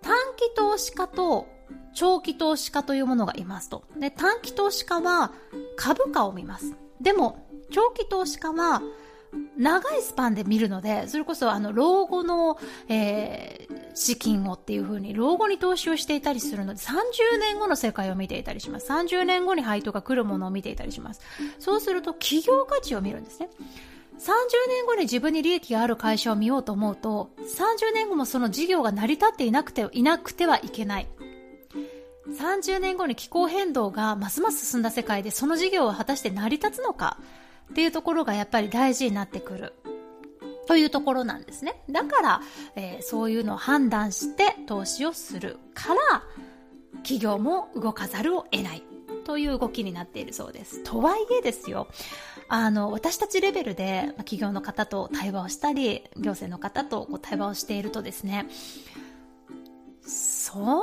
[0.01, 1.47] 短期投資家と
[1.93, 3.83] 長期投資家というものがいますと。
[3.99, 5.31] で、短期投資家は
[5.75, 6.75] 株価を見ます。
[7.01, 8.81] でも、長期投資家は
[9.57, 12.57] 長いスパンで見るので、それこそあの、老後の、
[12.87, 18.91] えー、資金をっていう風に、老後に投資をしていたりするので、30年後の世界を見ていたりします。
[18.91, 21.21] 30年後に配当が来るものを見ていたりします。
[21.59, 23.49] そうすると、企業価値を見るんですね。
[24.19, 24.19] 30
[24.69, 31.07] 年後に自分に利益がある会社を見ようと思うと、30年後もその事業が成り立っていなくて、いなくてはいけない。
[32.33, 37.17] 30年後に気候変動がますます進んだ世界でその事業は果たして成り立つのか
[37.71, 39.73] っていうところがやっぱり大事になってくる。
[40.65, 41.83] というところなんですね。
[41.89, 42.41] だから、
[42.75, 46.23] えー、そういうのを判断して投資をするから、
[46.97, 48.83] 企業も動かざるを得ない。
[49.23, 50.83] という動きになっているそうです。
[50.83, 51.87] とはいえですよ、
[52.47, 58.45] あの、私たちレベルで企業の方と対話をしたり、行政の方とこう対話をしているとですね、
[60.05, 60.81] そんな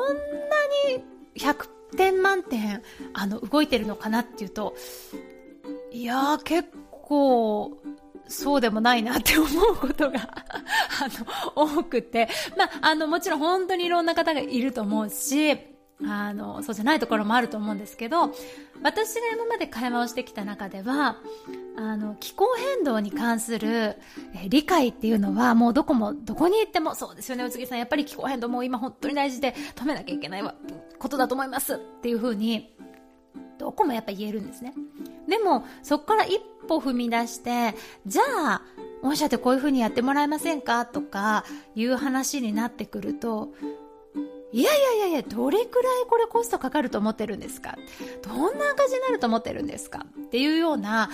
[0.89, 1.05] に
[1.37, 4.75] 100点満点、あの、動いてるのかなっていうと、
[5.93, 7.77] いやー、結構、
[8.29, 10.21] そうでもないなって思うことが
[11.03, 11.09] あ
[11.57, 12.29] の、多くて。
[12.57, 15.59] まあ、あの、もちろん本当にいろんな方がいると思うし、
[16.07, 18.33] あの、そうじゃないところもあると思うんですけど、
[18.83, 21.19] 私が今まで会話をしてきた中では、
[21.77, 23.97] あの、気候変動に関する、
[24.35, 30.55] え理解っていうのは、もうどこも、どこに行っても、そうですよね、宇津木さん、やっぱり気候変動も今本当に大事で止めなきゃいけない
[30.99, 32.75] ことだと思いますっていうふうに、
[33.61, 34.75] どこもやっぱ言えるんですね。
[35.29, 37.75] でも、そこから一歩踏み出して、
[38.07, 38.63] じゃあ、
[39.03, 40.87] 御社でこういうふうにやってもらえませんか？
[40.87, 41.45] とか
[41.75, 43.51] いう話になってくると、
[44.53, 47.77] いやいやいやいや、どれくらいこれコストかかると思ってるんですか？
[48.23, 50.07] どんな赤字になると思ってるんですか？
[50.09, 51.11] っていうような、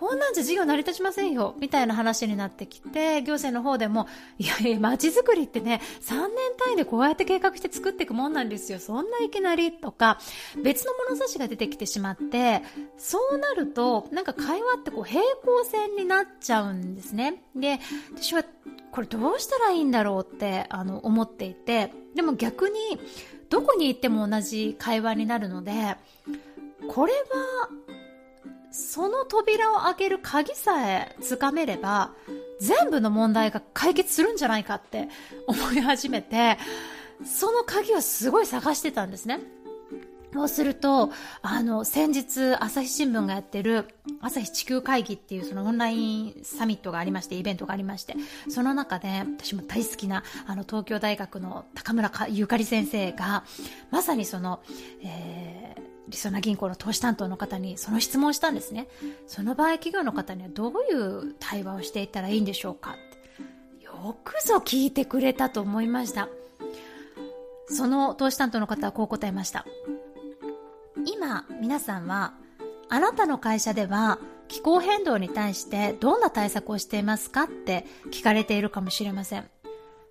[0.00, 6.28] こんなんじゃ事業成り立ちませんよ、みたいな話になってきて、行政の方でも、いやいや、街づくりってね、3年
[6.58, 8.78] 単位でこうやって計画して作っていくもんなんですよ。
[8.78, 10.18] そんないきなりとか、
[10.64, 12.62] 別の物差しが出てきてしまって、
[12.96, 17.42] そうなると、なんか会話ってこう平行線になっちゃうんですね。
[17.54, 17.78] で、
[18.16, 18.42] 私は
[18.92, 22.74] これどうしたらいいんだろうって、あの、思っていて、でも逆に、
[23.50, 25.98] どこに行っても同じ会話になるので、
[26.88, 27.68] これは
[28.70, 32.12] その扉を開ける鍵さえつかめれば、
[32.60, 35.08] 全部の問題が解決するんじゃないかって
[35.46, 36.58] 思い始めて、
[37.24, 39.40] その鍵をすごい探してたんですね。
[40.32, 41.10] そうすると、
[41.42, 43.88] あの、先日、朝日新聞がやってる、
[44.20, 48.14] 朝日地球会議っていうそのオンラインサミットがありまして、イベントがありまして、
[48.48, 49.08] その中で、
[49.38, 53.42] 私も大好きな、あの、東京大学の高村ゆかり先生が、
[53.90, 54.60] まさにその、
[55.02, 58.88] えー、りそな銀行の投資担当の方にその質問をしたんですね。
[59.26, 62.96] その場合企業の方にはどういう対話をしていったらいいんでしょうか
[63.80, 66.28] よくぞ聞いてくれたと思いました。
[67.66, 69.66] その投資担当の方はこう答えました。
[71.06, 72.34] 今皆さんは
[72.88, 79.48] あなたの会社では気候変動に対してどんな対策をしていますかって聞かれているかもしれません。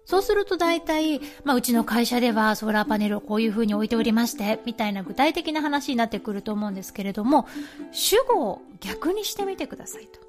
[0.09, 7.47] そうすると大体、まあ、うちの会社ではソーラーパネルをこういう風に置いておりまして、みたいな具体的な話になってくると思うんですけれども、
[7.91, 10.19] 主語を逆にしてみてくださいと。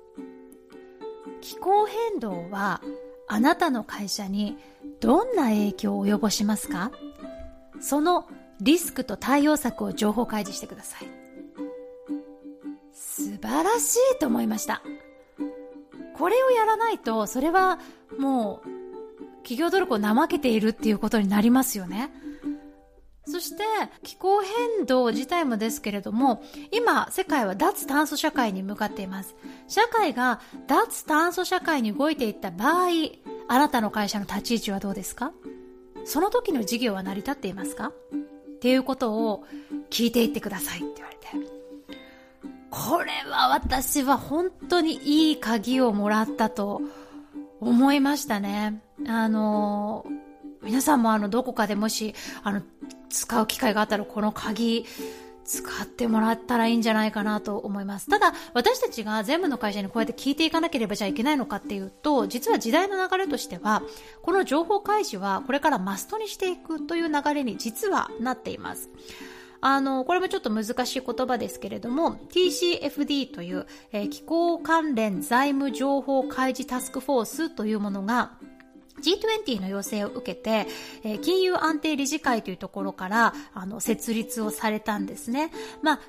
[1.40, 2.82] 気候変動は
[3.26, 4.58] あなたの会社に
[5.00, 6.92] どんな影響を及ぼしますか？
[7.80, 8.28] その
[8.60, 11.08] リスクと対応策を情報開示してください。
[12.92, 14.82] 素晴らしいと思いました。
[16.18, 17.78] これをやらないと、それは
[18.18, 18.79] もう
[19.43, 22.11] 企業努力を怠けているっていうことになりますよね。
[23.26, 23.62] そして、
[24.03, 29.36] 気候変動自体もですけれども、今、世界は脱炭素社会に向かっています。
[29.68, 32.88] 社会が脱炭素社会に動いていった場合、
[33.47, 35.32] あなたの会社の立ち位置はどうですか？
[36.05, 37.88] その時の事業は成り立っていますか？
[37.88, 39.45] っていうことを
[39.91, 41.20] 聞いていってくださいって言われて。
[42.70, 44.95] これは私は本当に
[45.28, 46.80] いい鍵をもらったと
[47.61, 48.80] 思いましたね。
[49.06, 50.06] あの、
[50.62, 52.62] 皆さんもあの、どこかでもし、あの、
[53.08, 54.86] 使う機会があったらこの鍵、
[55.44, 58.08] 使ってもらったらいいんじゃないかなと思います。
[58.08, 63.82] ただ、私たちが全部の会社にこうやって聞いていかなければじゃいけないのかっていうと、実は時代の流れとしては、
[64.22, 68.90] この情報開示はこれからマストにしていくという流れに実はなっています。
[69.61, 78.32] あの、これもちょっと難しい言葉ですけれども、TCFD という、えー、気候関連財務情報開示タスクフォースというものが、
[79.00, 80.66] G20 の要請を受けて、
[81.04, 85.50] え、金融安定理事会というところから、あの、設立をされたんですね。
[85.82, 86.00] まあ、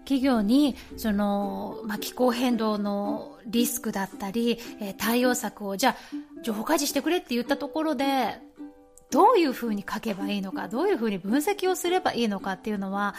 [0.00, 5.96] 企業に、その、まあ、気候変動のリスクだったり、え、対応策を、じゃあ、
[6.42, 8.40] 情報開示してくれって言ったところで、
[9.10, 13.14] どういうふうに書けばいいのか、どういうふうに分析をすればいいのかっていうのは、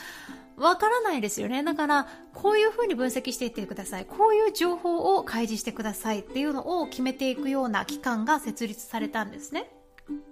[0.56, 1.64] わからないですよね。
[1.64, 4.06] だから、こういうふうに分析していってください。
[4.06, 9.72] こういう情報を開示してくださいっていうのを決めていくような機関が設立されたんですね。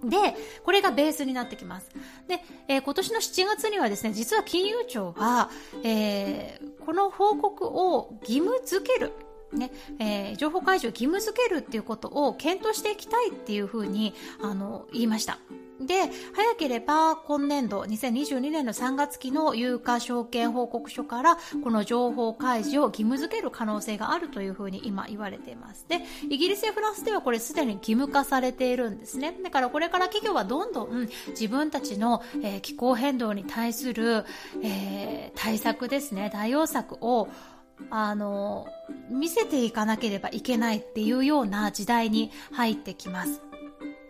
[0.04, 0.16] で、
[0.64, 1.90] これがベースになってきます。
[2.26, 5.50] で、えー、今年の7月にはですね、実は金融庁が、
[5.82, 9.12] えー、この報告を義務付ける
[9.52, 15.38] ね、えー、情報開示を義務付けるっていうことを検討していきたいっていうふうに、あの、言いました。
[15.80, 25.86] で、早ければ今年度、2022年の3月期の有価証券報告書から、この情報開示を義務付ける可能性があるというふうに今言われています。
[25.88, 29.36] で、イギリスやフランスではこれすでに義務化されているんですね。
[29.42, 34.24] だからこれから企業はどんどん自分たちの、えー、気候変動に対する、
[34.62, 37.28] えー、対策ですね、対応策を
[37.90, 38.66] あの、
[39.10, 43.40] 見せていかなければいけないっていうような時代に入ってきます。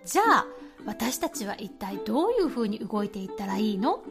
[0.04, 0.46] じゃあ、
[0.86, 4.02] 私たちは一体どういう風に動いていったらいいの？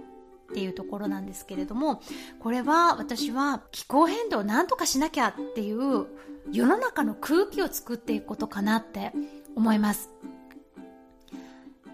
[0.49, 2.01] っていうところなんですけれども、
[2.39, 6.05] これは私は気候変動を何とかしなきゃっていう
[6.53, 9.11] 世の中の空気を作っていくことかなって
[9.55, 10.09] 思います。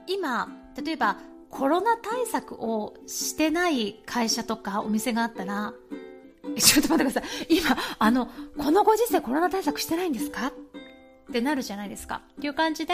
[0.06, 0.50] 今、
[0.84, 1.18] 例えば
[1.50, 5.74] コロナ対策をしてない会社とかお店があったら、
[6.58, 7.56] ちょっと待ってください。
[7.58, 8.28] 今、あの、
[8.58, 10.52] このご時世コロナ対策してないんですか？
[11.30, 12.22] ってなるじゃないですか。
[12.38, 12.94] っていう感じで、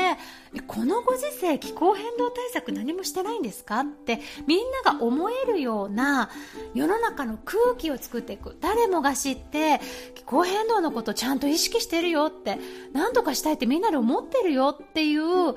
[0.68, 3.80] このご時世気候変動対策何もしてないんですか？
[3.80, 6.30] ってみんなが思えるような
[6.74, 8.56] 世の中の空気を作っていく。
[8.62, 9.82] 誰もが知って
[10.16, 12.60] 気候変動のことをちゃんと意識してるよって、
[12.94, 15.56] 何とかしたいってみんなで思ってるよっていう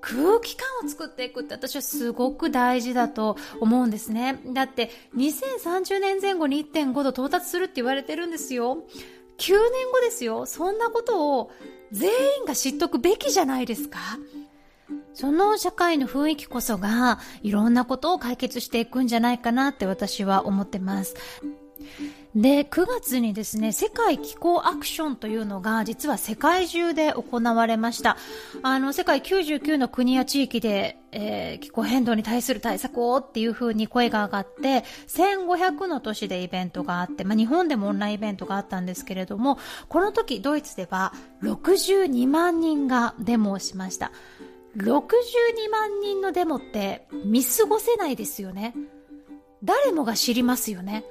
[0.00, 4.40] 空気感を作っていくって私はすごく大事だと思うんですね。
[4.46, 8.84] だって2030年前後に1.5度到達するって言われてるんですよ。
[9.38, 10.46] 9年後ですよ。
[10.46, 11.50] そんなことを
[11.92, 13.98] 全員が知っとくべきじゃないですか
[15.14, 21.14] その社会の雰囲気こそがいろんなことを解決していくんじゃないかなって私は思ってます。
[22.34, 28.16] で、9月にですね、世界気候アクションというのが実は世界中で行われました。
[28.62, 39.58] あの、世界99の国や地域で、えー、気候変動に対する対策をっていう風に声が上がって、1500の都市でイベントがあって、まあ、日本でもオンラインイベントがあったんですけれども、
[39.90, 41.12] この時ドイツでは
[41.42, 44.10] 62万人がデモをしました。
[44.78, 48.74] 62万人のデモって見過ごせないですよね。
[49.62, 51.04] 誰もが知りますよね。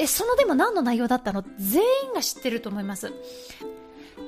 [0.00, 1.44] え、そのでも何の内容だったの？
[1.58, 3.08] 全員が知ってると思います。
[3.08, 3.12] っ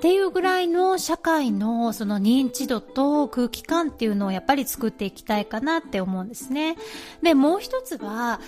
[0.02, 6.76] ていうぐらいの社会のその認知度と空気感っていうのをやっぱり作っていきたいかなって思うんですね。
[7.22, 8.40] で、もう一つは、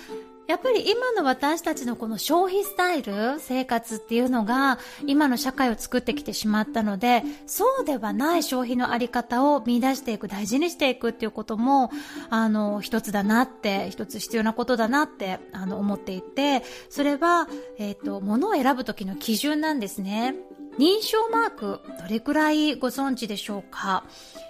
[0.47, 4.77] やっぱり今の私たちのこの消費スタイル、生活っていうのが
[5.07, 11.91] 今の社会を作ってきてしまったので、そうではない消費のあり方を見出していく、大事にしていくっていうことも、
[12.29, 17.47] あの、一つだなって、一つ必要なことだなって、あの、思っていて、それは、
[17.79, 20.35] えっ、ー、と、物を選ぶ時の基準なんですね。
[20.77, 24.03] 認証マーク、どれくらいご存知でしょうか？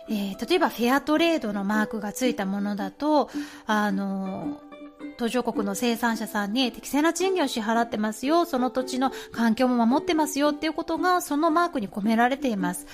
[0.10, 3.30] えー、例えばフェアトレードのマークがついたものだと、
[3.68, 4.60] あの、
[5.18, 12.86] 途上国の生産者さんに適正な賃金を支払ってますよ、その土地の環境も守ってますよっていうことがそのマークに込められています。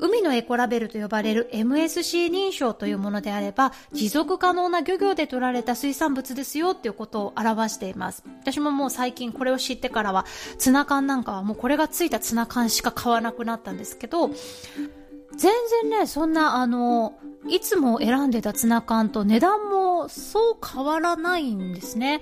[0.00, 8.24] 海のエコラベルと呼ばれる MSC 認証というものであれば、持続可能な漁業で取られた水産物ですよっていうことを表しています。
[8.40, 10.24] 私ももう最近これを知ってからは、
[10.58, 14.30] ツナ缶なんかはもうこれがついたツナ缶しか買わなくなったんですけど、
[15.36, 17.14] 全然ね、そんなあの、
[17.48, 22.20] いつも選んでたツナ缶と値段もそう変わらないんですね。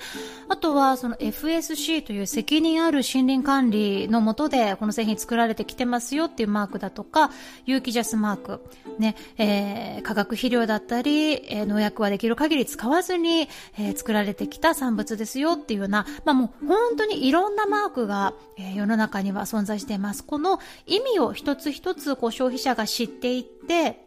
[0.48, 7.30] あとはその FSC という責任ある森林管理のもとでこの製品作られてきてますよっていうマークだとか、
[7.66, 8.64] 有機ジャスマーク、
[8.98, 20.24] ね、えー、化学肥料だったり、えー、農薬はできる限り使わずに、えー、作られてきた産物ですよっていうような、まあもう本当にいろんなマークが、え、世の中には存在しています。
[20.24, 24.06] この意味を一つ一つこう消費者が知っていって、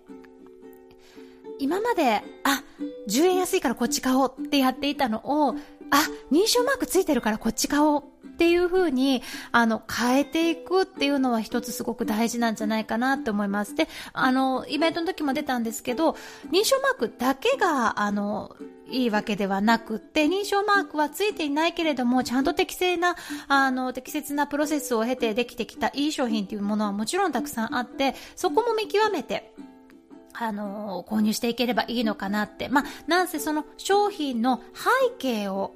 [1.59, 2.63] 今まで、あ、
[3.07, 5.55] 10円安いからこっち買おうってやっていたのを、
[5.91, 8.03] あ、認証マークついてるからこっち買おう
[8.36, 9.23] っていう風に、
[9.53, 13.75] あの、変えていくっていうのは一つすごく大事なんじゃないかなって思います。
[13.75, 16.17] で、あの、イベントの時も出たんですけど、
[16.51, 18.55] 認証マークだけが、あの、
[18.88, 23.15] いいわけではなくって、認証マークはついていないけれども、ちゃんと適正な、
[23.47, 29.53] あの、適切なプロセスを経てできてきたいい商品っていうものはもちろんたくさんあって、そこも見極めて、
[30.38, 32.67] あの購入していければいいのかなって。
[32.67, 35.75] まあ、なんせその商品の背景を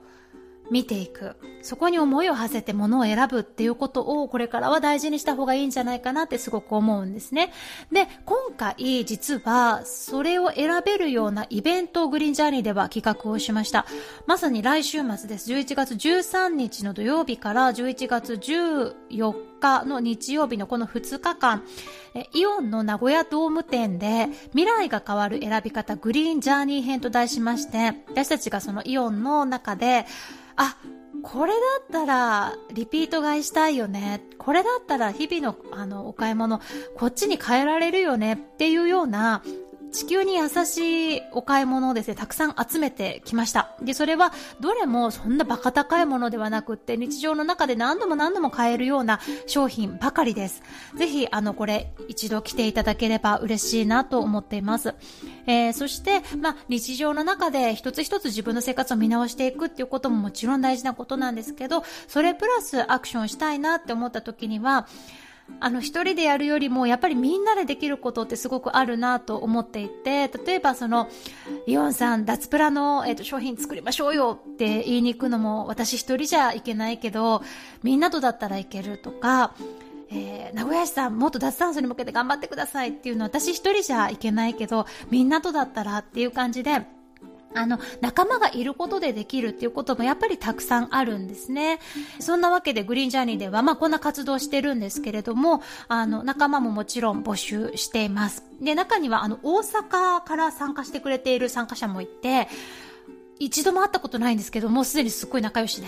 [0.72, 1.36] 見ていく。
[1.62, 7.52] そこに思いを馳せて物を選ぶっていうことをこれからは大事にした方がいいんじゃないかなってすごく思うんですね。
[7.92, 13.86] で、今回実はそれを選べるようなイベントをグリーンジャーニーでは企画をしました。
[14.26, 15.52] まさに来週末です。
[15.52, 21.64] 11月13日の土曜日から11月14日の日曜日のこの2日間、
[22.34, 30.06] イオンの名古屋ドーム店で未来が変わる選び方グリーンジャーニー編と題しまして、私たちがそのイオンの中で、
[30.60, 30.76] あ、
[31.24, 34.22] これだったらリピート買いしたいよね。
[34.38, 36.60] これだったら日々のあのお買い物
[36.98, 39.42] こっちに変えられるよねっていうような
[39.92, 43.76] 地球に優しいお買い物をですね、たくさん集めてきました。
[43.82, 50.62] で、それは、どれもそんなバカ高いものではなくって、日常の中で何度も何度も買えるような商品ばかりです。
[50.96, 54.94] ぜひ、あの、これ、一度来ていただければ嬉しいなと思っています。
[55.48, 64.88] えー、そして、まあ、日常の中で一つ一つ自分の生活を見直していくっていうことももちろん大事なことなんですけど、それプラスアクションしたいなって思った時には、
[65.60, 71.10] あの、一人でやるよりも、やっぱりみんなでできることってすごくあるなと思っていて、例えばその、
[71.68, 77.44] イオンさん、脱プラの、えっ、ー、と、商品作りましょうよって言いに行くのも、私一人じゃいけないけど、
[77.84, 79.54] みんなとだったらいけるとか、
[80.12, 86.86] えー、名古屋市さんもっと脱炭素に向けて頑張ってくださいっていうのは私一人じゃいけないけど、みんなとだったらっていう感じで、
[87.56, 91.80] あの、仲間がいることでできるっていうこともやっぱりたくさんあるんですね。
[92.20, 98.44] そんなわけでグリーンジャーニーでは、まあこんな活動してるんですけれども、あの、仲間ももちろん募集しています。
[98.62, 102.48] で、中にはあの、大阪から参加してくれている参加者もいて、
[103.40, 105.88] 一度も会ったことないんですけど、もうすでにすっごい仲良しで、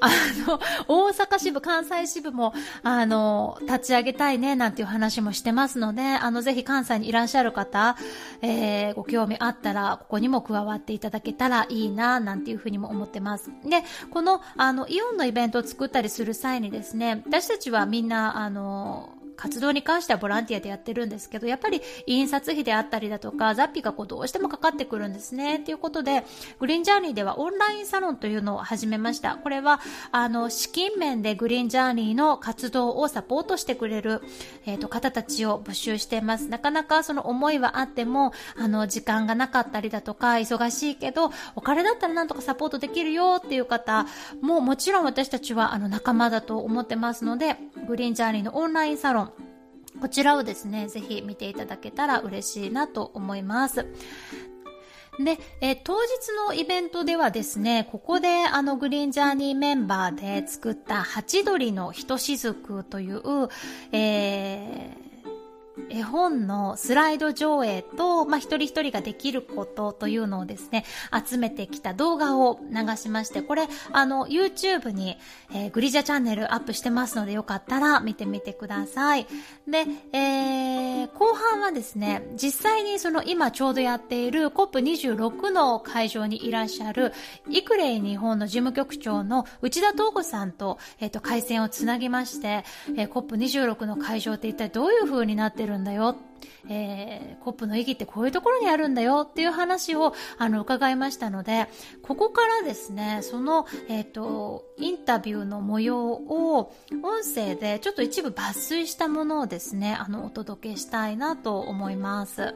[0.00, 0.10] あ
[0.46, 7.96] の、大阪支部、関西支部も、あの、立ち上げたいね、なんていう話もしてますので、あの、ぜひ関西にいらっしゃる方、
[8.42, 13.50] えー、ご興味あったら、ここにも加わっていただけたらいいな、なんていうふうにも思ってます。
[13.64, 19.10] で、この、あの、イオンのイベントを作ったりする際にですね、私たちはみんな、あの、
[19.40, 25.58] 活動に関してはボランティアでやってるんですけど、やっぱり印刷費であったりだとか、雑費がこうどうしてもかかってくるんですね。
[25.58, 26.24] ということで、
[26.58, 29.36] グリーンジャーニーではオンラインサロンというのを始めました。
[29.36, 29.80] これは、
[30.12, 34.20] あの、資金面でグリーンジャーニーの活動をサポートしてくれる、
[34.66, 36.48] えっ、ー、と、方たちを募集しています。
[36.48, 44.06] なかなかその思いはあっても、あの、時間がなかったりだとか、忙しいけど、お金だったらなんとかサポートできるよっていう方
[44.42, 49.29] ももちろん私たちはあの仲間だと思ってますので、グリーンジャーニーのオンラインサロン、
[50.00, 53.86] こちらをですね、ぜひ見ていただけたら嬉しいなと思います。
[55.18, 56.08] で、え、当日
[56.48, 63.48] のイベントではですね、ここであのグリーンジャーニーメンバーで作ったハチドリのひとしずくという、
[63.92, 65.09] えー、
[65.88, 70.84] 絵本のスライド上映と、まあ、一人一人ができることというのをですね、
[71.26, 75.18] 集めてきた動画を流しまして、これ、あの、YouTube に、
[75.52, 79.26] えー、グリジャチャンネルアップしてますので、よかったら見てみてください。
[79.66, 87.12] で、えー、後半はですね、実際にその今ちょうどやっている COP26 の会場にいらっしゃる、
[87.48, 92.64] イクレイ日本の事務局長の内田東子さんと、えっ、ー、と、回線をつなぎまして、
[92.96, 96.16] えー、COP26 の会場って一体どういう風になってるるんだよ、
[96.68, 101.68] えー、コップの意義ってこういうところにあるんだよっていう話をあの伺いましたので、
[102.02, 112.54] ここからですね、その、えっ、ー、と、インタビューの模様を音声でちょっと一部抜粋したものをですね、あの、お届けしたいなと思います。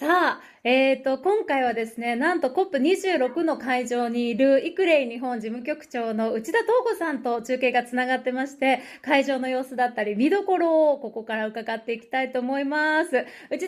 [0.00, 13.10] さあ、えっ、ー、と、今回はですね、なんと COP26 の会場にいるイクレイ日本事務局長の内田東子さんと中継がつながってまして、会場の様子だったり、見どころをここから伺っていきたいと思います。
[13.50, 13.66] 内田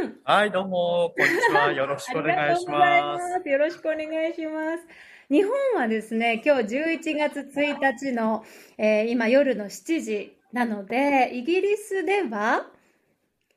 [0.00, 1.70] さんはい、どうも、こんにちは。
[1.76, 3.34] よろしくお願いします。
[3.34, 4.86] ますよろしくお願いします。
[5.28, 8.42] 日本はですね、今日11月1日の、
[8.78, 12.70] えー、今夜の7時なので、イギリスでは？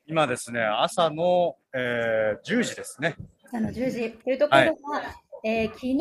[0.06, 3.16] 今ですね、朝の、えー、10時ですね。
[3.46, 5.96] 朝の10時というところは、はいえー、昨日、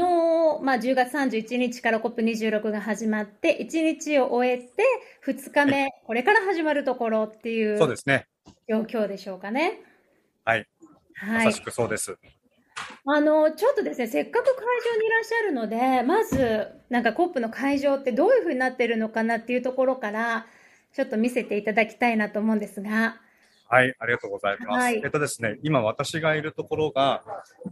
[0.62, 4.84] まあ、10月31日から COP26 が始まって、1日を終えて、
[5.26, 8.28] 2日目、これから始まるところっていうそうですね
[8.68, 9.82] 状況でしょうかね。
[10.44, 10.68] はい。
[11.16, 12.18] はい、まさしくそうです。
[13.06, 20.48] あの、ちょっとですね、せっかく会場にいらっしゃるので、まず、なんか COP の会場ってどういうふうになってるのかなっていうところから、
[20.94, 23.22] ちょっと見せていただきたいなと思うんですが。
[23.72, 24.84] はい、ありがとうございます。
[24.84, 27.24] はい、えっとですね、今私がいるところが、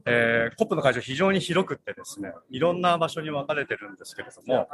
[0.05, 4.69] えー、コップの会場非常に広くってですね、いろんな場所に分かれてるんですけれども、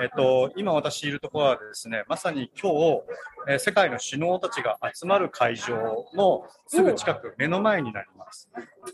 [0.00, 3.02] えっと、今私いるところはですね、まさに今日、
[3.46, 8.48] えー、世界の首脳たちが集まる会場のすぐ近く、目の前になります。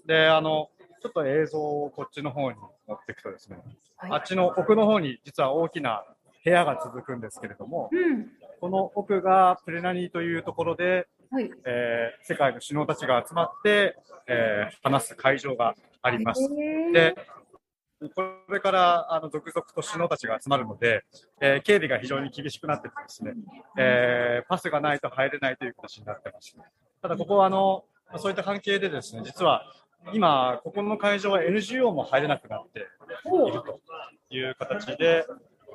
[0.07, 2.59] で、あの、ちょっと映像をこっちの方に
[2.89, 3.59] 持っていくとですね、
[3.97, 6.05] あっちの奥の方に実は大きな
[6.45, 8.27] 部屋が続くんですけれども、うん、
[8.61, 16.49] この奥がプレナニーというところで、はい、えー、世界の首脳たちが集まって、えー、話す会場があります。
[16.93, 17.15] で
[18.15, 21.05] これからあの続々と首脳たちが集まるので、
[21.41, 23.35] えー、警備が非常に厳しくなっててですね、
[23.79, 26.57] えー、パスがないと入れないという形になってます。
[27.03, 27.85] ただ、ここはあの
[28.17, 29.65] そういった関係でですね、実は
[30.15, 32.83] 今、ここの会場は NGO も入れなくなってい
[33.53, 33.81] ると
[34.31, 35.27] いう形で、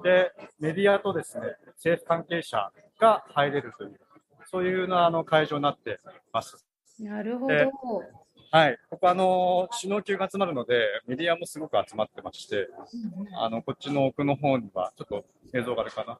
[0.03, 3.99] でメディアとですね政府関係者が入れるという
[4.45, 5.99] そういうのあの会場になって
[6.31, 6.65] ます。
[6.99, 7.53] なるほど。
[8.51, 12.69] はい、ここあの首脳級が集まるのでメディアもすごく集まってまして、
[13.37, 16.17] あのこっちの奥の方にはちょっと映像があるかな。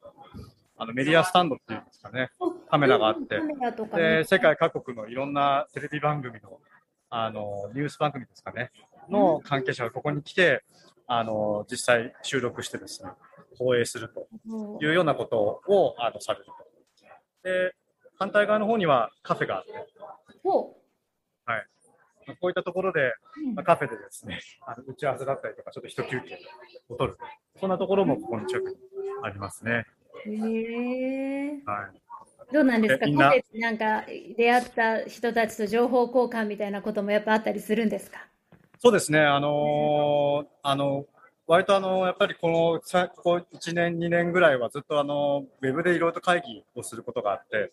[0.78, 2.28] あのメディアスタンドっていうんですかね、
[2.68, 3.40] カメラがあって、
[3.94, 6.60] で世界各国のいろんなテレビ番組の
[7.08, 8.70] あのニュース番組ですかね、
[9.08, 10.62] の関係者がここに来て、
[11.06, 13.10] あの実際収録してですね、
[13.58, 14.28] 放映すると
[14.84, 16.52] いうようなことをあのされると。
[17.42, 17.74] で
[18.18, 21.66] 反対側の方にはカフェがあって、はい、
[22.40, 23.14] こういったところで、
[23.54, 26.38] まあ、カフェでですね、あの打ち合わせだったりとか、ちょっと一休憩
[26.88, 27.18] を取る、
[27.60, 28.76] そんなところもここに近くに
[29.22, 29.84] ありますね。
[30.26, 31.62] へえ。
[31.64, 32.00] はい。
[32.52, 34.04] どうなんですか、カフェなんか
[34.36, 38.26] 出会った人たちと情報交換みたいなこともやっぱあったりするんですか？
[38.78, 41.06] そうですね、あのー、あの
[41.48, 47.72] 割とあのやっぱりこのここ1年、2年ぐらいはずっとあのウェブでいろいろと会議をすることがあって、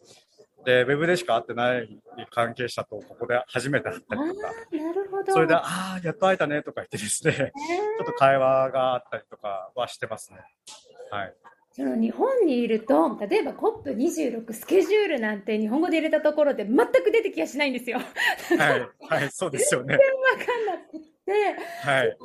[0.66, 2.00] で、ウェブでしか会ってない
[2.32, 7.34] 関係者とここで初めて会ったりとか、なるほどそれで、ああ、やっと会えたねとか言ってですね、
[7.98, 10.40] ちょっと会話があったりとかはしてますね。
[11.12, 11.34] はい。
[11.72, 17.98] その日本にいると、例えば COP26 スケジュールなんて日本語で入れたところで全く出てきやしないんですよ。
[17.98, 19.98] はい、はい、そうですよね。
[19.98, 22.18] 全然わかんなくて、はい。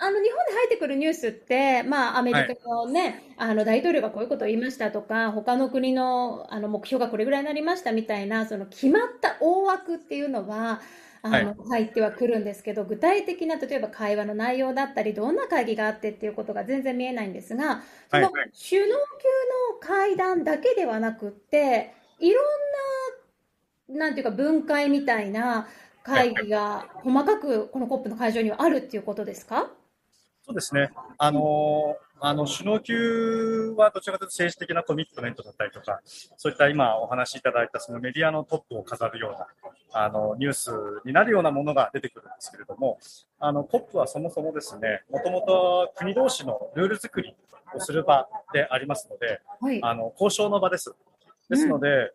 [0.00, 3.00] あの日本で入ってくるニュースって、まあ、アメリカのね、
[3.36, 10.80] はい、あの大統領がこういうことを言いましたとか、他の国のあの目標がこれぐらいになりましたみたいな、その決まった大枠っていうのは、
[11.22, 22.44] あの、はい、入ってはくるんですけど、具体的な、例えば会話の内容だったり、どんな会議があってっていうことが全然見えないんですが、その首脳級の会談だけではなくって、いろん
[23.88, 25.68] な、なんていうか分解みたいな
[26.02, 29.72] 会議が細かくこの COP の会場にはあるっていうことですか？
[30.48, 30.90] そうですね。
[31.18, 36.00] あのあの首脳級はどちらかというと政治的なコミットメントだったりとか、
[36.38, 39.46] そういった今お話しいただいたそのメディアのトップを飾るような
[39.92, 40.70] あのニュース
[41.04, 42.98] になるようなものが出てくるんですけれども、
[43.38, 47.36] あの COP はそもそもですね、もともと国同士のルール作り
[47.74, 50.94] をする場でありますので、はい、あの交渉の場です。
[51.50, 52.10] ですので、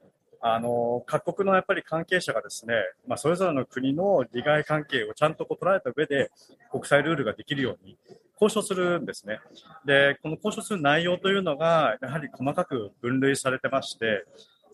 [0.46, 2.74] あの、各国のやっぱり関係者がですね、
[3.08, 6.32] まあ、それぞれの国の利害関係をちゃんとこう捉えた上で、
[6.70, 7.98] 国際ルールができるように
[8.44, 9.40] 交渉するんですね。
[9.86, 14.26] で、この交渉する内容というのが、やはり細かく分類されてまして、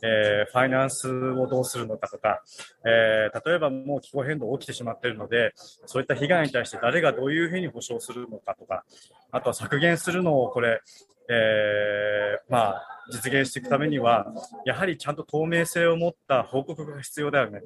[0.01, 2.41] えー、ファイナンスをどうするのかとか、
[2.86, 8.86] えー、例えばもう気候変動起きてしまっているので、そういった被害に対して誰がどういうふうに保障するのかとか、
[9.32, 10.82] あとは削減するのをこれ、
[11.30, 14.32] えー、まあ、実現していくためには、
[14.65, 17.61] やはりちゃんと透明性を持った報告が必要だよね。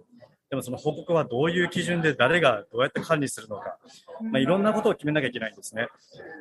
[0.54, 3.80] でもその報告はどういう基準で誰がどうやって管理するのか、
[4.22, 5.88] まあ、いろんなことを決めなきゃいけないんですね。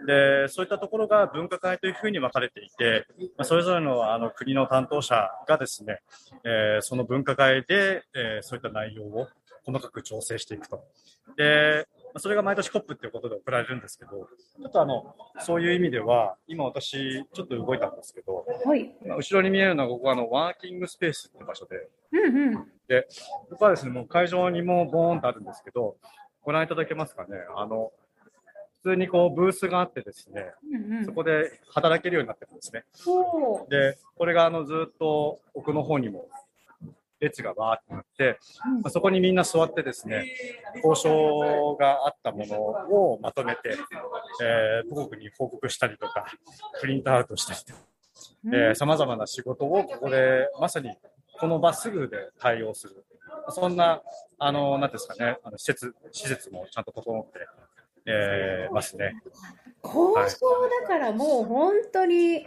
[0.07, 3.07] で、そういったところが分科会というふうに分かれていて、
[3.39, 6.01] まあ、それぞれのあの国の担当者がですね、
[6.45, 9.29] えー、その分科会で、えー、そういった内容を
[9.65, 10.85] 細かく調整していくと。
[11.39, 23.07] で、それが毎年 COP っていうことで送られるんですけど、ちょっとあの、そういう意味では、今私、ちょっと動いたんですけど、はい、後ろに見えるのは、ここはあの、ワーキングスペースって場所で、うんうん、で、
[23.51, 25.97] ここはですね、もう会場にもボーンとあるんですけど、
[26.43, 27.93] ご覧いただけますかね、あの、
[28.83, 32.85] 普通にこうブースがあってですね、うんうん、そこで働けるようになってるんですね。
[33.69, 36.29] で、これがあのずっと奥の方にも
[37.23, 38.39] 列がバーってなって、
[38.83, 40.27] まあ、そこにみんな座ってですね、
[40.85, 43.77] 交渉があったものをまとめて、
[44.43, 46.27] えー、母国に報告したりとか、
[46.81, 50.91] プリントアウトしたりとか、さまざまな仕事をここでまさに
[51.39, 53.05] この場すぐで対応する。
[53.51, 54.03] そんな、
[54.39, 57.47] あの、なんですかね、あの施設、施設もちゃんと整って、
[58.07, 59.15] えー、ますね。
[59.85, 60.39] 交渉
[60.83, 62.47] だからもう本当に、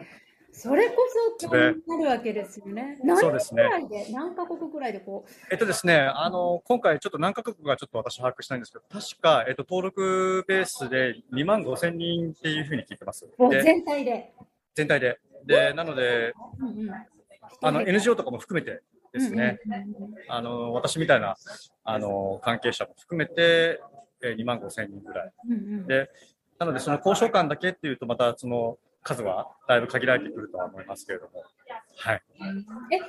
[0.58, 0.96] それこ
[1.40, 2.98] そ興味なるわけですよね。
[3.20, 3.64] そうですね。
[4.12, 5.32] 何カ国ぐらいでこう？
[5.52, 13.28] えっとですね、あの、今回ちょっと何カ国がちょっと私把握したいんですけど、確か、えっと、登録ベースで2万5千人っていうふうに聞いてます。
[13.64, 14.34] 全体で？
[14.74, 15.20] 全体で。
[15.46, 16.92] で、なので、うんうん、
[17.62, 18.82] あの、NGO とかも含めて
[19.12, 19.60] ですね、
[20.30, 21.36] あの、私みたいな、
[21.84, 23.82] あの、関係者も含めて、
[24.24, 25.34] え2万5千人ぐらい。
[25.88, 26.10] で、
[26.58, 31.44] なので、その交渉官だけっていうと、またその、数はだいぶ限られてくるとは思いますけれども。
[31.98, 32.22] はい。
[32.40, 33.08] え、交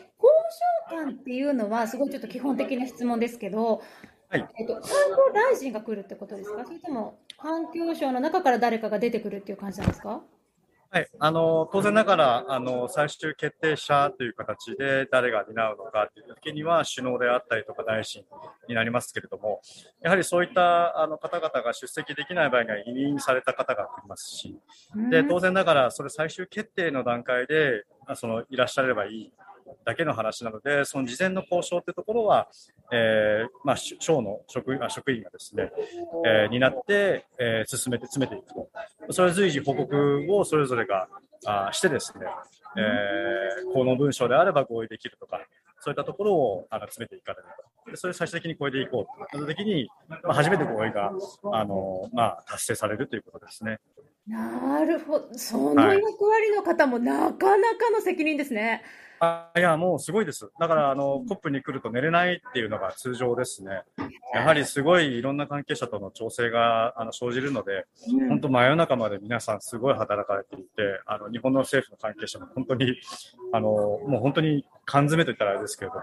[0.90, 3.82] 渉官っていうのは、すごいちょっと基本的な質問ですけど、
[4.28, 4.46] はい。
[4.58, 4.90] えっと、環境
[5.34, 6.64] 大臣が来るってことですか？
[6.66, 10.22] それとも、環境省の中から誰かが出てくるっていう感じなんですか？
[10.96, 18.24] はい、あの当然ながらあの最終決定者という形で誰が担うのかという時には首脳であったりとか大臣
[18.66, 19.60] になりますけれども
[20.02, 24.56] やはりそういったあの方々が出席できない場合には委任された方がいますし
[25.10, 27.84] で当然ながらそれ最終決定の段階で
[28.14, 29.32] そのいらっしゃればいい
[29.84, 32.48] だけの話なので、その事前の交渉というところは、
[32.92, 35.70] えー、まあ、省の職あ職員がですね、
[36.24, 38.68] えー、担って、えー、進めて、詰めていくと。
[39.10, 41.08] それ随時報告をそれぞれが
[41.46, 42.26] あしてですね、
[42.76, 45.40] えー、この文章であれば合意できるとか、
[45.80, 47.44] そういったところをあの詰めていかれる
[47.84, 47.90] と。
[47.90, 49.20] でそれを最終的にこれでいこうと。
[49.20, 51.12] なった時に、まあ、初めて合意が、
[51.52, 53.78] あの、まあ、達成されるということですね。
[54.26, 55.28] なるほど。
[55.38, 58.62] その役割の方もなかなかの責任ですね。
[58.62, 58.82] はい
[59.18, 60.50] あいや、もうすごいです。
[60.60, 63.82] だから、あの、コップに来ると寝れないっていうのが通常ですね。
[64.34, 67.86] やはりすごいいろんな関係者との調整があの生じるので、
[68.28, 70.66] 本当真夜中まで皆さんすごい働かれていて、
[71.06, 72.94] あの、日本の政府の関係者も本当に、
[73.52, 76.02] あの、もう本当に缶詰といったらあれですけれども、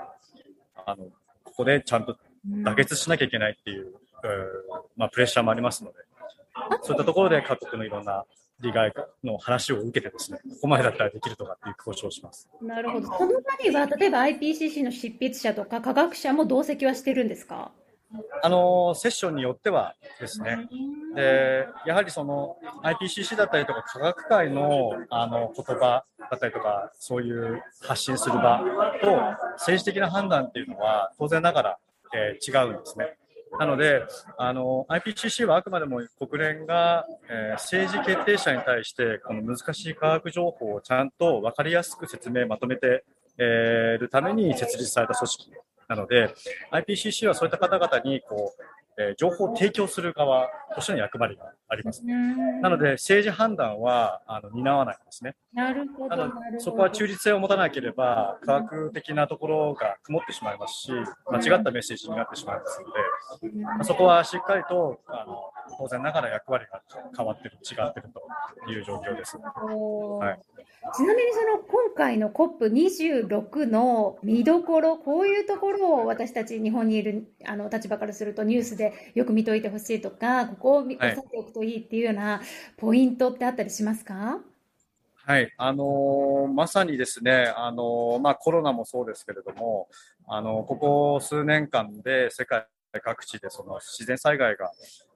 [0.85, 1.03] あの、
[1.43, 2.17] ここでちゃんと
[2.49, 3.93] 妥結しなきゃいけないっていう、う
[4.97, 5.97] まあ、プレッシャーもありますので、
[6.81, 8.25] そういったところで各国のいろんな
[8.61, 8.93] 利害
[9.23, 12.49] の話を受けてですね、ここまでだったらできるとかっていう交渉をします。
[12.61, 13.07] なるほど。
[13.07, 17.71] その場には、例えば IPCC の執筆者とか科学者も同席はしてるんですか？
[18.43, 20.69] あのセッションによってはですね、
[21.15, 28.61] でやはりその IPCC だったりとか科学界のあの言葉だったりとか、そういう発信する場
[29.01, 29.15] と
[29.53, 31.77] 政治的な判断っていうのは当然ながら、
[32.13, 33.17] えー、違うんですね。
[33.59, 34.03] なので、
[34.37, 42.89] あの IPCC はあくまでも国連が、えー、政治決定者に対してこの難しい科学情報をちゃんと分かりやすく説明、まとめてい、
[43.37, 45.51] えー、るために設立された組織
[45.87, 46.33] なので、
[46.71, 48.63] IPCC はそういった方々にこう
[48.97, 52.03] えー、情報を提供する側としての役割があります。
[52.03, 55.35] なので、政治判断はあの担わないんですね。
[55.53, 56.31] なるほど。
[56.59, 62.81] そこは中立性を持たなければ、科学的なところが曇ってしまいますし、間違ったメッセージになってしまいます
[63.41, 66.81] ので、まあ、そこはしっかりとあの当然ながら役割が
[67.15, 69.37] 変わってる、違ってるという状況です。
[69.37, 70.39] はい、
[70.95, 82.41] ちなみにその今回の COP26 の見どころ、こういうところを私たち日本にいるあの立場からするとニュースでよく見といてほしいとか、ここを押さえておくといいっていうような
[82.77, 84.39] ポイントってあったりしますか？
[85.25, 89.87] はい、あのー、まさにですね、あのー、まあ、コロナもそうですけれども、
[90.27, 92.65] あのー、ここ数年間で世界
[93.01, 94.69] 各地でその自然災害が、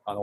[0.09, 0.21] あの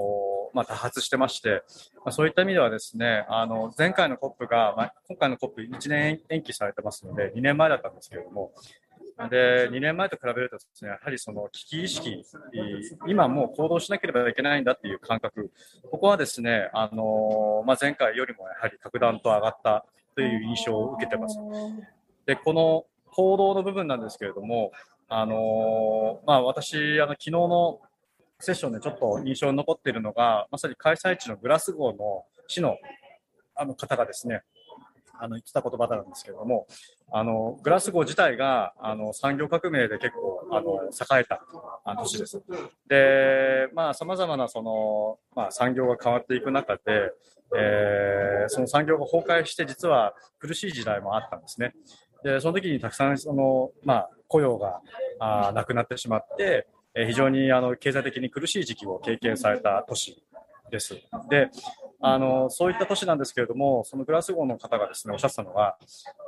[0.54, 1.62] まあ、多発してまして、
[1.96, 8.52] まあ、そういった意味ではですね、あの前回の COP が、まあ、今回の COP1 年延期されてますので、2年前だったんですけれども、
[9.30, 12.24] で、2年前と比べるとですね、やはりその危機意識、
[13.06, 15.52] 今もう行動しなければいけないんだっていう感覚、
[15.90, 21.38] ここはですね、あのまあ、前回よりもやはり格段と上がったという印象を受けてます。
[22.24, 24.72] で、この行動の部分なんですけれども、
[25.08, 27.80] あのまあ、私、あの昨日の
[28.44, 32.76] セッションでちょっと印象に残っているのが、まさに開催地のグラスゴーの市の
[33.56, 34.42] あの方がですね、
[35.18, 36.66] あの言ってた言葉なんですけれども、
[37.12, 41.40] あのグラスゴー自体があの産業革命で結構あの栄えた
[41.96, 42.42] 都市です。
[42.88, 46.82] で、まあ、さまざまなその、まあ、産業が変わっていく中で、
[47.56, 51.74] えー、その産業が崩壊して、実は苦しい時代もあったんですね。
[52.24, 54.80] で、その時にたくさんその、まあ、雇用が
[55.20, 60.22] あなくなってしまって、え非常にあの経済的に苦しい時期を経験された都市
[60.70, 60.94] です。
[61.28, 61.50] で、
[62.00, 65.76] あのそういった都市なんですけれども、そのグラスゴーの方がですねおっしゃったのは、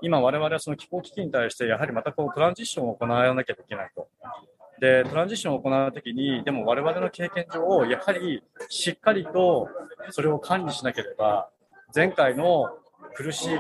[0.02, 4.08] 今、我々はその気候危機に対して、やはりまたこうトランジッションを行わなきゃいけないと。
[4.80, 9.68] で、トランジッションを行うときに、でも我々の経験上、やはりしっかりと
[10.10, 11.48] それを管理しなければ、
[11.94, 12.76] 前回の
[13.16, 13.58] 苦しい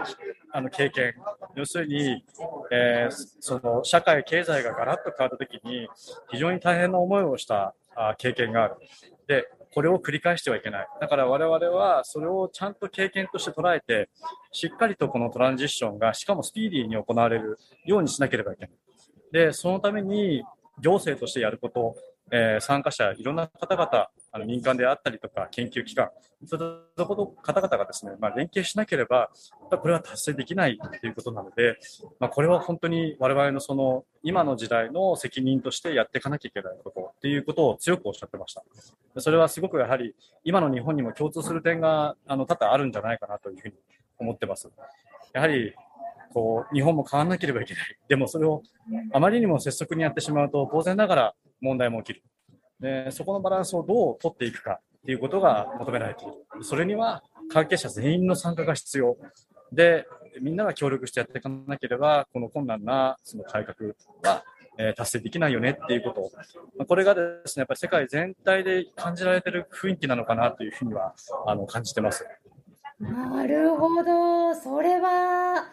[0.52, 1.14] あの経験、
[1.54, 2.22] 要するに、
[2.70, 5.88] えー、その社会、経済がガラッと変わったときに、
[6.30, 8.76] 非常に大変な思いをしたあ経験がある。
[9.26, 10.88] で、これを繰り返してはいけない。
[11.00, 14.10] だから我々はそれをちゃんと経験として捉えて、
[14.52, 18.70] しっかりとこのトランジッションが、しかもスピーディーに行われるようにしなければいけない。
[19.32, 20.44] で、そのために
[20.80, 21.96] 行政としてやること、
[22.30, 26.10] えー、参加者、いろんな方々、あの民間であったりとか、研究機関、
[26.44, 29.30] そういった方々がですね、まあ、連携しなければ、
[29.70, 31.78] これは達成できないということなので、
[32.20, 38.62] まあ、これは本当に我々のその今の時代の責任としてやっていかなきゃいけないことっていうことを強くおっしゃってました。
[39.18, 40.14] それはすごくやはり
[40.44, 43.74] 今の日本にも共通する点があの多々あるんじゃないかなというふうに
[44.18, 44.68] 思ってます。
[45.32, 45.74] やはり
[46.34, 47.98] こう日本も変わらなければいけない。
[48.06, 48.62] でもそれを
[49.14, 52.22] あまりにも拙速にやってしまうと当然ながら問題も起きる。
[52.80, 56.64] でそこのバランスをどう取っていくかっていうことが求められている。
[56.64, 59.16] それには関係者全員の参加が必要。
[59.72, 60.06] で、
[60.40, 64.44] みんなが協力してやっていかなければ、この困難なその改革は、
[64.78, 66.30] えー、達成できないよねっていうこと。
[66.76, 71.14] まあ、これがですね、やっぱり世界全体で感じられてる雰囲気なのかなというふうには
[71.46, 72.26] あの感じてます。
[72.98, 74.54] なるほど。
[74.54, 75.70] それは、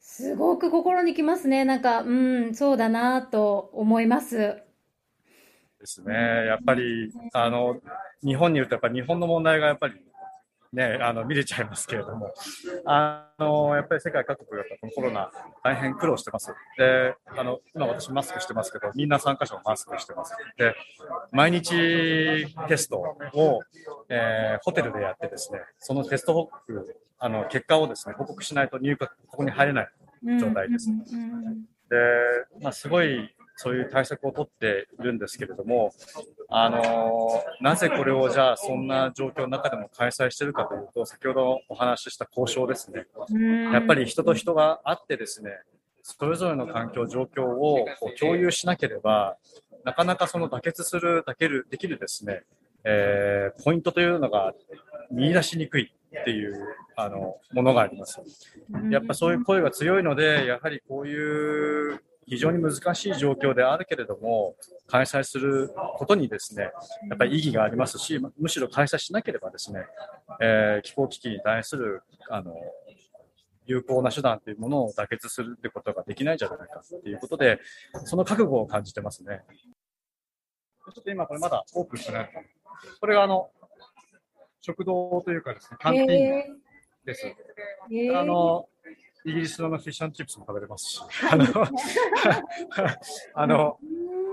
[0.00, 1.64] すごく心にきますね。
[1.64, 2.12] なんか、う
[2.50, 4.62] ん、そうだなと思います。
[5.88, 6.14] ですね。
[6.46, 7.80] やっぱり、あの、
[8.22, 9.94] 日本にいると、やっぱり日本の問題がやっぱり
[10.72, 12.30] ね、あの見れちゃいますけれども、
[12.84, 15.30] あのやっぱり世界各国がこのコロナ、
[15.64, 16.52] 大変苦労してます。
[16.76, 20.34] で、あの今私マスクしてますけど、みんな参加者もマスクしてます。
[20.58, 20.74] で、
[21.32, 23.60] 毎日テストを、
[24.10, 29.88] えー、ホテルでやってですね、そのテスト報告、あの結果をですね、報告しないと入学、ここに入れない
[30.38, 30.90] 状態です。
[31.88, 31.96] で、
[32.60, 35.92] まあ、すごいそういう対策を取っているんですけれども、
[36.48, 43.06] あのなぜこれをじゃあそんな状況の中でも開催しているかというと、先ほどお話しした交渉ですね。
[43.72, 45.50] やっぱり人と人があってですね、
[46.04, 49.36] それぞれの環境、状況をこう共有しなければ、
[49.84, 52.44] なかなかその妥結する、だける、できるですね、
[52.84, 54.54] えー、ポイントというのが
[55.10, 58.20] 見出しにくいっていうあのものがあります。
[58.88, 64.54] やっぱそういう声が強いので、やはりこういう非常に難しい状況であるけれども、
[64.86, 66.70] 開催することにですね、
[67.08, 69.86] やっぱり意義がありますし、むしろ開催しなければですね、
[70.40, 72.54] えー、気候危機に対する、あの、
[73.64, 77.60] 有効な手段というものを妥結するってことができないんじゃないかということで、
[78.04, 79.42] その覚悟を感じてますね。
[80.94, 82.30] ちょっと今これまだオープンしてない。
[83.00, 83.50] これがあの、
[84.60, 86.58] 食堂というかですね、キャンティーン
[87.04, 87.26] です。
[87.26, 88.68] えー、あの、
[89.24, 91.00] イギリスのフィッシュチップスも食べれますし、
[91.30, 91.44] あの、
[93.34, 93.78] あの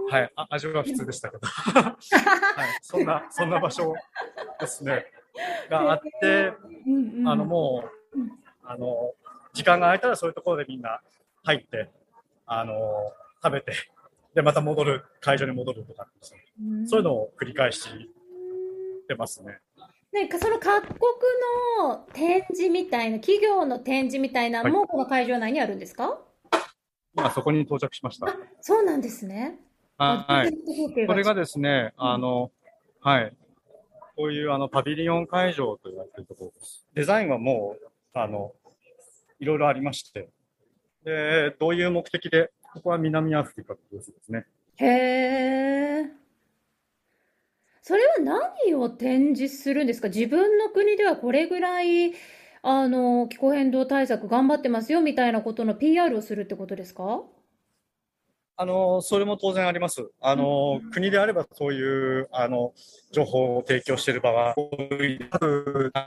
[0.09, 1.97] はい、あ味は普通でしたけど、 はい、
[2.81, 3.95] そんな、そんな場所
[4.59, 5.07] ですね、
[5.69, 6.53] があって、
[7.25, 8.17] あの、もう、
[8.63, 9.13] あの、
[9.53, 11.01] 時間が空いたらそういうところでみんな
[11.43, 11.89] 入って、
[12.45, 12.73] あの、
[13.43, 13.73] 食べて、
[14.35, 16.07] で、また戻る、会場に戻るとか、
[16.85, 17.89] そういうのを繰り返し
[19.07, 19.59] てますね。
[20.15, 20.97] ね、その各国
[21.79, 26.19] の展示みたいな、企業の展示みたいなのも、この会場内にあるんですか？
[27.13, 28.27] 今、そこに到着しました。
[28.61, 29.59] そうなんですね。
[29.97, 31.05] はい。
[31.05, 32.51] これがですね、あの、
[33.01, 33.35] はい。
[34.17, 36.85] こういうあのパビリオン会場と言われているところです。
[36.93, 38.53] デザインはもう、あの、
[39.39, 40.29] いろいろありまして、
[41.03, 44.45] で、どういう目的で、ここは南アフリカというですね。
[44.77, 46.24] へえ。
[47.87, 50.07] それは何を展示するんですか？
[50.07, 52.13] 自分の国ではこれぐらい、
[52.63, 57.21] あの、気候変動対策頑張ってますよみたいなことの PR をするってことですか？
[58.57, 60.09] あの、それも当然あります。
[60.19, 62.73] あの、国であればそういう、あの、
[63.11, 64.67] 情報を提供している場が多
[65.03, 65.19] い。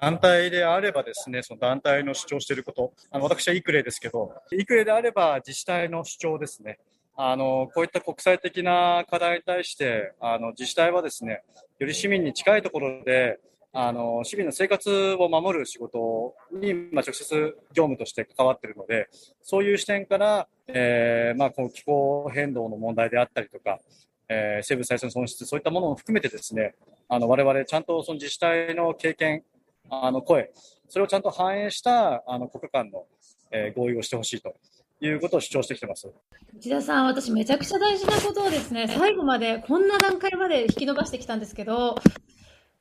[0.02, 6.80] 団体であればですね、その団体の主張していること、あの、私はイクレですけど、イクレであれば自治体の主張ですね。
[7.20, 11.42] あの、こういった国際的な課題に対して、あの、自治体はですね、
[11.80, 13.40] より市民に近いところで、
[13.72, 19.08] あの、市民の生活を守る仕事に、まあ、直接業務として関わっているので、
[19.42, 23.80] そういう視点から、えーまあ、この気候変動の問題であったりとか、
[24.28, 26.76] えー生物再生の損失、そういったものを含めてですね、
[27.08, 29.42] あの、我々ちゃんとその自治体の経験、
[29.90, 30.52] あの、声、
[30.88, 33.06] それをちゃんと反映した、あの、国家間の、
[33.50, 34.54] えー合意をしてほしいと。
[35.00, 36.08] いうことを主張してきてます。
[36.56, 41.96] 内田さん、私めちゃくちゃ大事なことをですね、最後まで、こんな段階まで引き伸ばしてきたんですけど、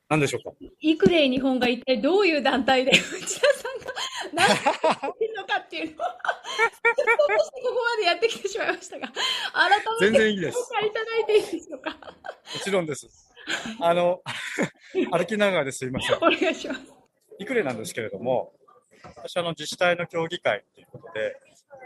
[0.08, 0.56] 何でしょうか？
[0.80, 3.92] イクレイ日本が一体どういう団体で内田さんが
[4.32, 9.14] 何をしているのかっていうのを、どうしてここまでやってきてしまいましたが、改
[9.70, 10.64] めて全然いいですご。
[10.64, 11.90] 紹介いただいていいでしょうか？
[11.90, 13.06] もちろんです。
[13.80, 14.22] あの、
[15.12, 16.16] 歩きながらですいません。
[16.16, 16.80] お願いします。
[17.38, 18.54] いくれなんですけれども、
[19.16, 21.36] 私はあの自治体の協議会ということで、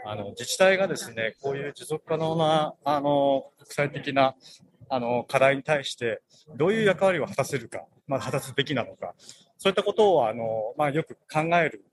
[0.05, 4.35] あの自治体がですね、こういう持続可能なあの国際的な
[4.89, 6.21] あの課題に対して、
[6.55, 9.13] どういう役割を果たせるか、まあ、果たすべきなのか、
[9.57, 11.85] そういったことをあの、まあ、よく考える、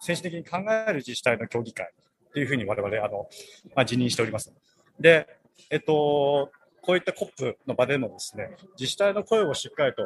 [0.00, 1.90] 先進的に考える自治体の協議会
[2.32, 3.28] というふうに我々あの、
[3.74, 4.52] まあ、辞任しております。
[4.98, 5.28] で、
[5.70, 6.50] えっと、
[6.82, 10.02] こういった COP の場でもですね、自治体の声をしっかりと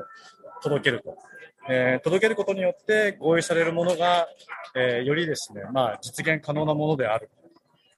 [0.62, 1.16] 届けると。
[1.68, 4.28] えー届けることによって合意されるものが、
[4.74, 7.30] えーよりですね、まあ、実現可能なものである。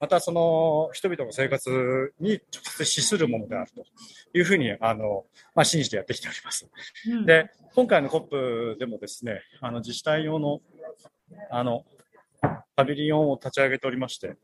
[0.01, 3.85] また、その人々の生活に直接資するものであると
[4.33, 6.69] いうふうに、あの、まあ、信じてやってきております。
[7.09, 10.61] うんで、今回の COP でもですね、あの、自治体用の、
[11.51, 11.85] あの、
[12.77, 14.37] パビリオンを立ち上げておりまして、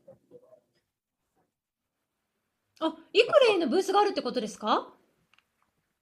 [2.81, 4.93] あ、イクレイのブースがあるってことですか？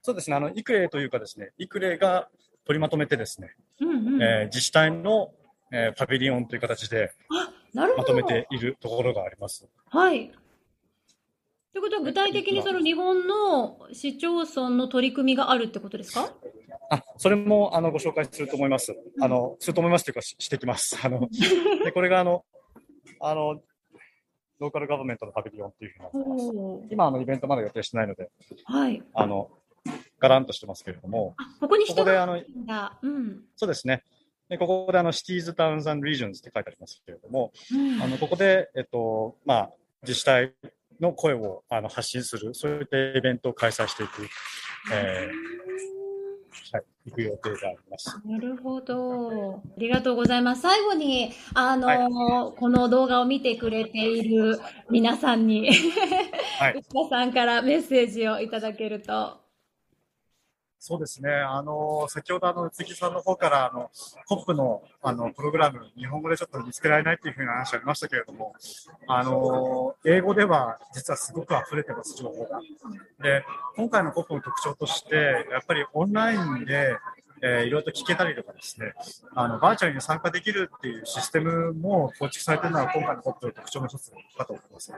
[0.02, 2.28] そうですね、あの、イクレイというかですね、イクレイが
[2.66, 4.22] 取りまとめてですね、うんうん。
[4.24, 5.32] えー自治体の、
[5.72, 7.12] えーパビリオンという形で。
[7.74, 9.68] まとめているところがあります。
[9.90, 10.30] はい。
[11.72, 16.32] ということは、具体的にその日本の市町村の取り組みがあるってことですか？
[16.92, 18.96] あ、それもあのご紹介すると思います。
[19.20, 20.96] あの、すると思いますというかししてきます。
[21.04, 21.28] あの、
[21.84, 22.46] でこれがあの、
[23.20, 23.60] あの、
[24.60, 26.88] Local Government のパビリオンっていうふうになってます。
[26.92, 28.30] 今あのイベントまだ予定してないので、
[28.66, 29.02] はい。
[29.16, 29.50] あの、
[30.24, 32.98] ガランとしてますけれども、あ、ここにこ人がいるんだ。
[33.02, 33.42] うん。
[33.58, 34.06] そうですね。
[34.48, 39.70] でここであの、 Cities, Towns and Regions って書いてありますけれども、うんあの、ここで、えっと、まあ、
[40.02, 40.54] 自治体
[41.02, 44.30] の声をあの発信する、そういったイベントを開催していく、
[44.94, 48.22] えーはい、行く予定があります。
[48.26, 49.56] なるほど。
[49.56, 50.62] ありがとうございます。
[50.62, 54.58] 最後に、あのはこの動画を見てくれている
[54.90, 55.70] 皆さんに、
[56.60, 59.43] はい 内田さんからメッセージをいただけると。
[60.86, 61.32] そうですね。
[61.32, 63.90] あの、先ほどあの、宇津木さんの方から、あの、
[64.28, 68.54] コップの、あの、プログラム、日本語でちょっと見つけられないっていうふうな話ありましたけれども、
[69.08, 72.60] あの、英語では実はすごく溢れてます、情報が。
[73.22, 73.46] で、
[73.78, 76.98] 今回のコップの特徴として、やっぱりオンラインで、
[77.46, 78.94] えーいろいろと聞けたりとかですね、
[79.36, 84.94] あの、バーチャルに参加できるっていうシステムも構築されているのは今回のコップの特徴の一つかと思います。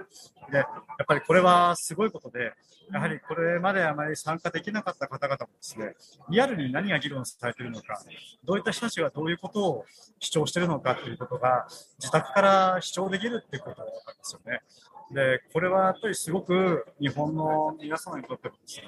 [0.52, 2.54] で、やっぱりこれはすごいことで、
[2.91, 5.96] やはりこれまであまり参加できなかった方々もですね、
[6.30, 8.00] リアルに何が議論されているのか、
[8.43, 9.86] どういった人たちがどういうことを
[10.20, 11.66] 主張しているのかということが、
[11.98, 14.62] 自宅から主張できるっていうことなんですよね。
[15.12, 18.88] で、これはやっぱりすごく日本の皆様にとってもですね、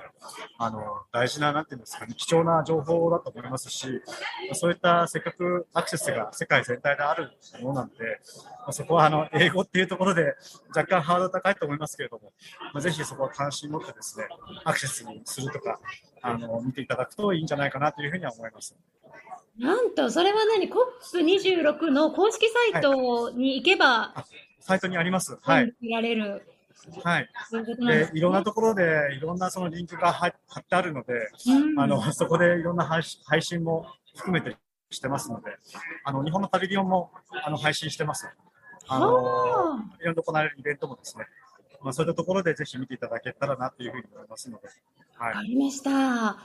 [0.57, 4.01] あの、大事な、なんていうんですかね、貴重な情報だと思いますし、
[4.53, 8.19] そういったせっかくアクセスが世界全体であるものなので、
[8.59, 10.35] まあそこはあの、英語っていうところで
[10.75, 12.33] 若干ハードル高いと思いますけれども、
[12.73, 14.27] まあ、ぜひそこは関心持ってですね、
[14.63, 15.79] アクセスにするとか、
[16.21, 18.75] あの、見ていただくといいんじゃないかなというふうには思います。
[19.59, 24.13] なんと、それは何 ?COP26 の公式サイトに行けば、
[24.59, 25.37] サイトにあります。
[25.41, 25.73] はい。
[25.81, 26.47] 見られる。
[27.03, 27.29] はい。
[27.87, 31.13] でいろんなところでいろんなそのリンクが貼貼ってあるので、
[31.47, 34.57] うんあの、そこでいろんな配信配信も含めて
[34.89, 35.51] してますので、
[36.03, 37.11] あの、日本のパビリオンも、
[37.43, 38.27] あの、配信してます。
[38.87, 41.25] あの、あいろんな行われるイベントもですね、
[41.81, 44.67] まあ、そういったところでぜひ見ていただけたらなというふうに思いますので、
[45.17, 46.37] はわかりました。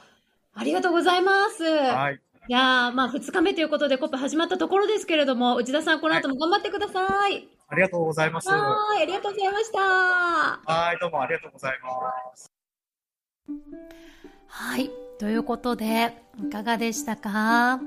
[0.55, 1.64] ありがとうございます。
[1.64, 1.68] い。
[1.68, 2.20] はい。
[2.48, 7.48] いやー、まあ、2日目ということで、コップ始まったところですけれども、内田さん、この後も頑張ってください。
[7.69, 8.48] ありがとうございます。
[8.48, 9.78] はーい、ありがとうございました。
[9.81, 11.89] はい、どうもありがとうございま
[12.35, 12.51] す。
[14.48, 14.90] はい。
[15.20, 17.81] ということで、いかがでしたか？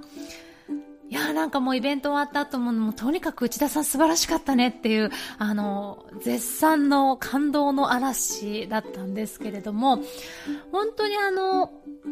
[1.07, 9.99] いやーなんかもうイベント終わった後も、もうとにかく内田さん素晴らしかったねっていう、あの、絶賛の感動の嵐だったんですけれども、
[10.72, 11.72] 本当にあの、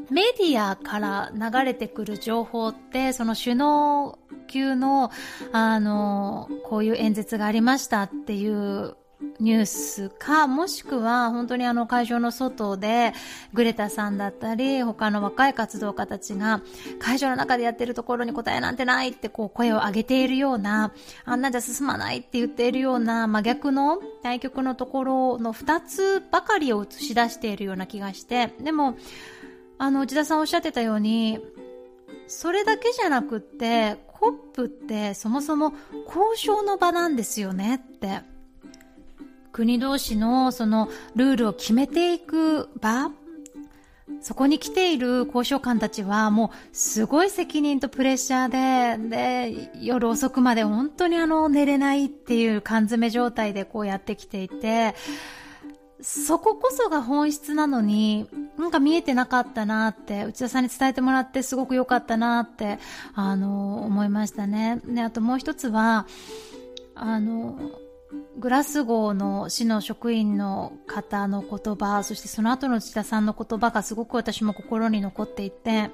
[0.09, 5.11] メディアから流れてくる情報って、その首脳級の、
[5.51, 8.95] あの、こういう演説がありましたっていう
[9.39, 13.13] ニュースか、もしくは本当にあの会場の外で
[13.53, 16.61] グレタさんだったり他の若い活動家たちが
[16.99, 20.93] 会場の中でやってるところに答えなんてないってこう声を上げているような、
[21.25, 28.97] あんなんじゃ進まないって言っているような真逆の対局のところの2つばかりを映し出しているような気がして、でも、
[29.77, 31.39] あの内田さんおっしゃってたように、
[32.27, 35.73] それだけじゃなくって、コップってそもそも
[36.05, 38.21] 交渉の場なんですよねって。
[39.51, 43.11] 国同士のそのルールを決めていく場
[44.19, 54.95] そこに来ている交渉官たちはもうすごい責任とプレッシャーで、で、夜遅くまで本当にあの寝れないっていう缶詰状態でこうやってきていて、
[56.03, 58.27] そここそが本質なのに、
[58.57, 62.77] なんか見えてなかったなって、内田さんに伝えてもらってすごく良かったなって、
[63.15, 64.81] あの、思いましたね。
[64.85, 66.05] で、あともう一つは、
[66.93, 67.57] あの、
[68.37, 75.89] グラスゴーの市の職員の方の言葉、そしてその後の内田さんの言葉がすごく私も心に残っていて、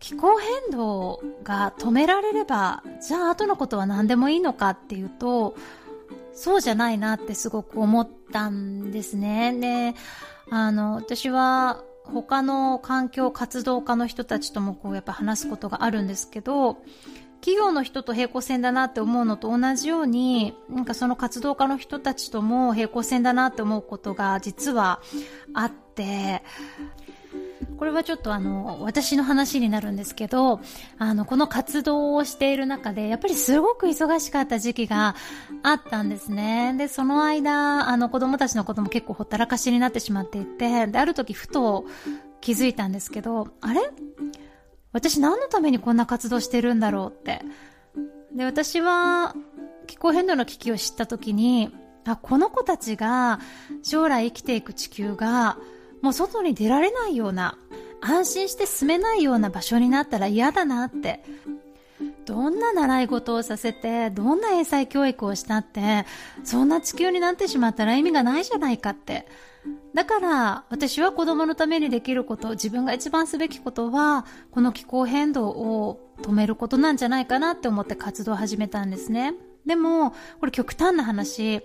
[0.00, 5.54] 気候変動が止められれば、じゃあ後のことは何でもいいのかっていうと、
[6.38, 9.52] そうじゃないなってすごく思ったんですね。
[9.58, 9.94] で、
[10.50, 16.78] あの、私は他の環境活動家の人たちともこうやっぱ話すことがあるんですけど、
[17.40, 25.00] 企業の人と平行線だなって思うのと同じように、なんかその活動家の人たちとも平行線だなって思うことが実は
[25.54, 26.44] あって、
[27.76, 30.60] これはちょっとあの、私の話になるんですけど、
[30.98, 35.14] あの、この活動をしている中で、やっぱりすごく忙しかった時期が
[35.62, 36.74] あったんですね。
[36.78, 41.84] で、その間、あの、子供たちのことも結構ほったらかしになってしまっていて、で、ある時ふと
[42.40, 43.80] 気づいたんですけど、あれ？
[44.92, 47.42] 私何のためにこんな活動してるんだろうって。
[48.34, 49.34] で、私は
[49.86, 51.74] 気候変動の危機を知った時に、
[52.06, 53.38] あ、この子たちが
[53.82, 55.58] 将来生きていく地球が
[56.02, 57.58] もう外に出られないような、
[58.00, 61.24] 安心して住めないような場所になったら嫌だなって。
[62.24, 66.04] どんな習い事をさせて、どんな英才教育をしたって、
[66.44, 69.26] そんな地球になってしまったら意味がないじゃないかって。
[69.94, 79.34] だから、私は子供のためにできること、自分が一番すべきことは、この気候変動を止めることなんじゃないかなって思って活動を始めたんですね。
[79.68, 81.60] でも、これ極端な話、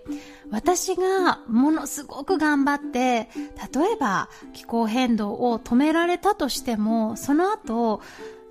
[0.52, 3.30] 私がものすごく頑張って、
[3.74, 8.02] 例えば気候変動を止められたとしても、その後、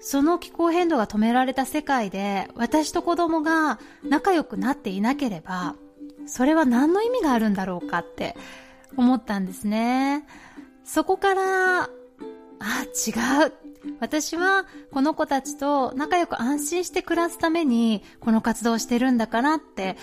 [0.01, 5.75] その気候変動が止められた世界で、私と子供が仲良くなっていなければ、
[6.27, 8.35] それは何の意味があるんだろうかって
[8.97, 10.25] 思ったんですね。
[10.83, 13.62] そこから、あ、違う。
[14.01, 19.97] 私はこの子たちと仲良く安心して暮らすためにこの活動をしてるんだからって、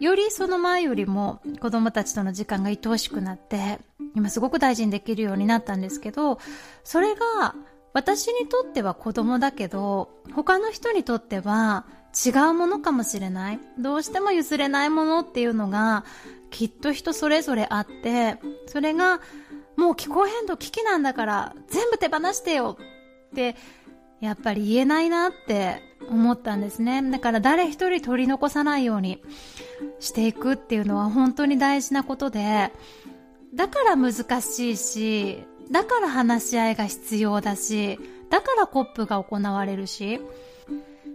[0.00, 3.80] よりその前よりも子供たちとの時間が愛おしくなって、
[4.14, 6.38] 今すごく大事にできるようになったんですけど、
[6.84, 7.54] それが
[7.92, 11.86] 私にとっては子供だけど、他の人にとっては
[12.26, 13.60] 違うものかもしれない。
[13.78, 16.04] どうしても譲れないものっていうのが
[16.50, 19.20] きっと人それぞれあって、それが
[19.76, 22.76] もう気候変動危機なんだから全部手放してよ
[23.30, 23.56] って
[24.20, 27.02] やっぱり言えないなって思ったんですね。
[27.10, 29.22] だから誰一人取り残さないように
[30.00, 32.72] していくっていうのは本当に大事なことで、
[33.54, 37.98] だから難しいし、だから話し合いが必要だし、
[38.30, 40.20] だからコップが行われるし、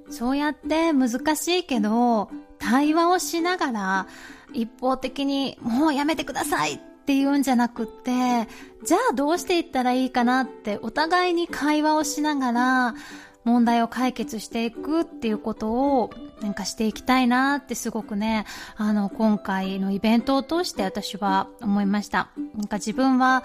[0.10, 2.30] そうやって難しいけど、
[2.60, 4.08] 対話をしながら
[4.54, 8.48] 一方的にもうやめてくださいって言うんじゃなくって、
[8.86, 12.96] じゃあどうしていったらいいかなってお互いに会話をしながら
[13.44, 16.12] 問題を解決していくっていうことを
[16.42, 18.46] なんかしていきたいなってすごくね、
[18.78, 22.30] あの今回のイベントを通して私は思いました。
[22.56, 23.44] なんか自分は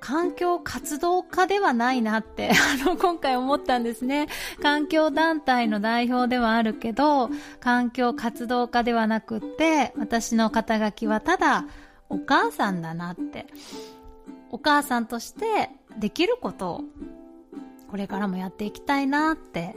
[0.00, 2.50] 環境活動家ではないなって、
[2.84, 4.28] あの、今回思ったんですね。
[4.62, 7.30] 環境団体の代表ではあるけど、
[7.60, 11.64] 環境活動家ではなくって、私の肩書きはただ、
[12.08, 13.46] お母さんだなって。
[14.50, 16.84] お母さんとしてできることを、
[17.90, 19.76] これからもやっていきたいなって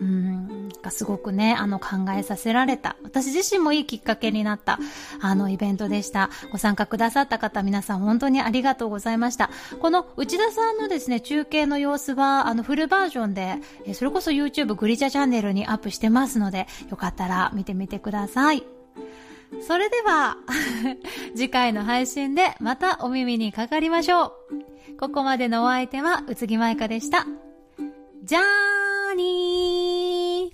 [0.00, 2.96] うん、がすごくね、あの考えさせられた。
[3.02, 4.78] 私自身もいいきっかけになった、
[5.20, 6.30] あのイベントでした。
[6.52, 9.50] ご参加くださった方、皆さん本当にありがとうございました。
[9.80, 13.56] この内田さんのですね、中継の様子は、あのフルバージョンで、
[13.94, 18.77] それこそ YouTube グリチャチャンネルにアップしてますので、よかったら見てみてください。
[19.66, 20.36] それでは、
[21.34, 24.96] 次回の配信でまたお耳にかかりましょう。
[24.98, 27.26] ここまでのお相手は、宇津木舞香でした。
[28.24, 30.52] じゃーに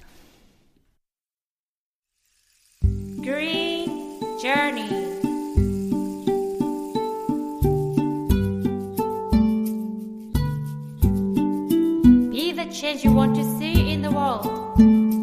[3.23, 5.15] ーグリーンジャーニー
[12.31, 15.14] Be the change you want to see in the world.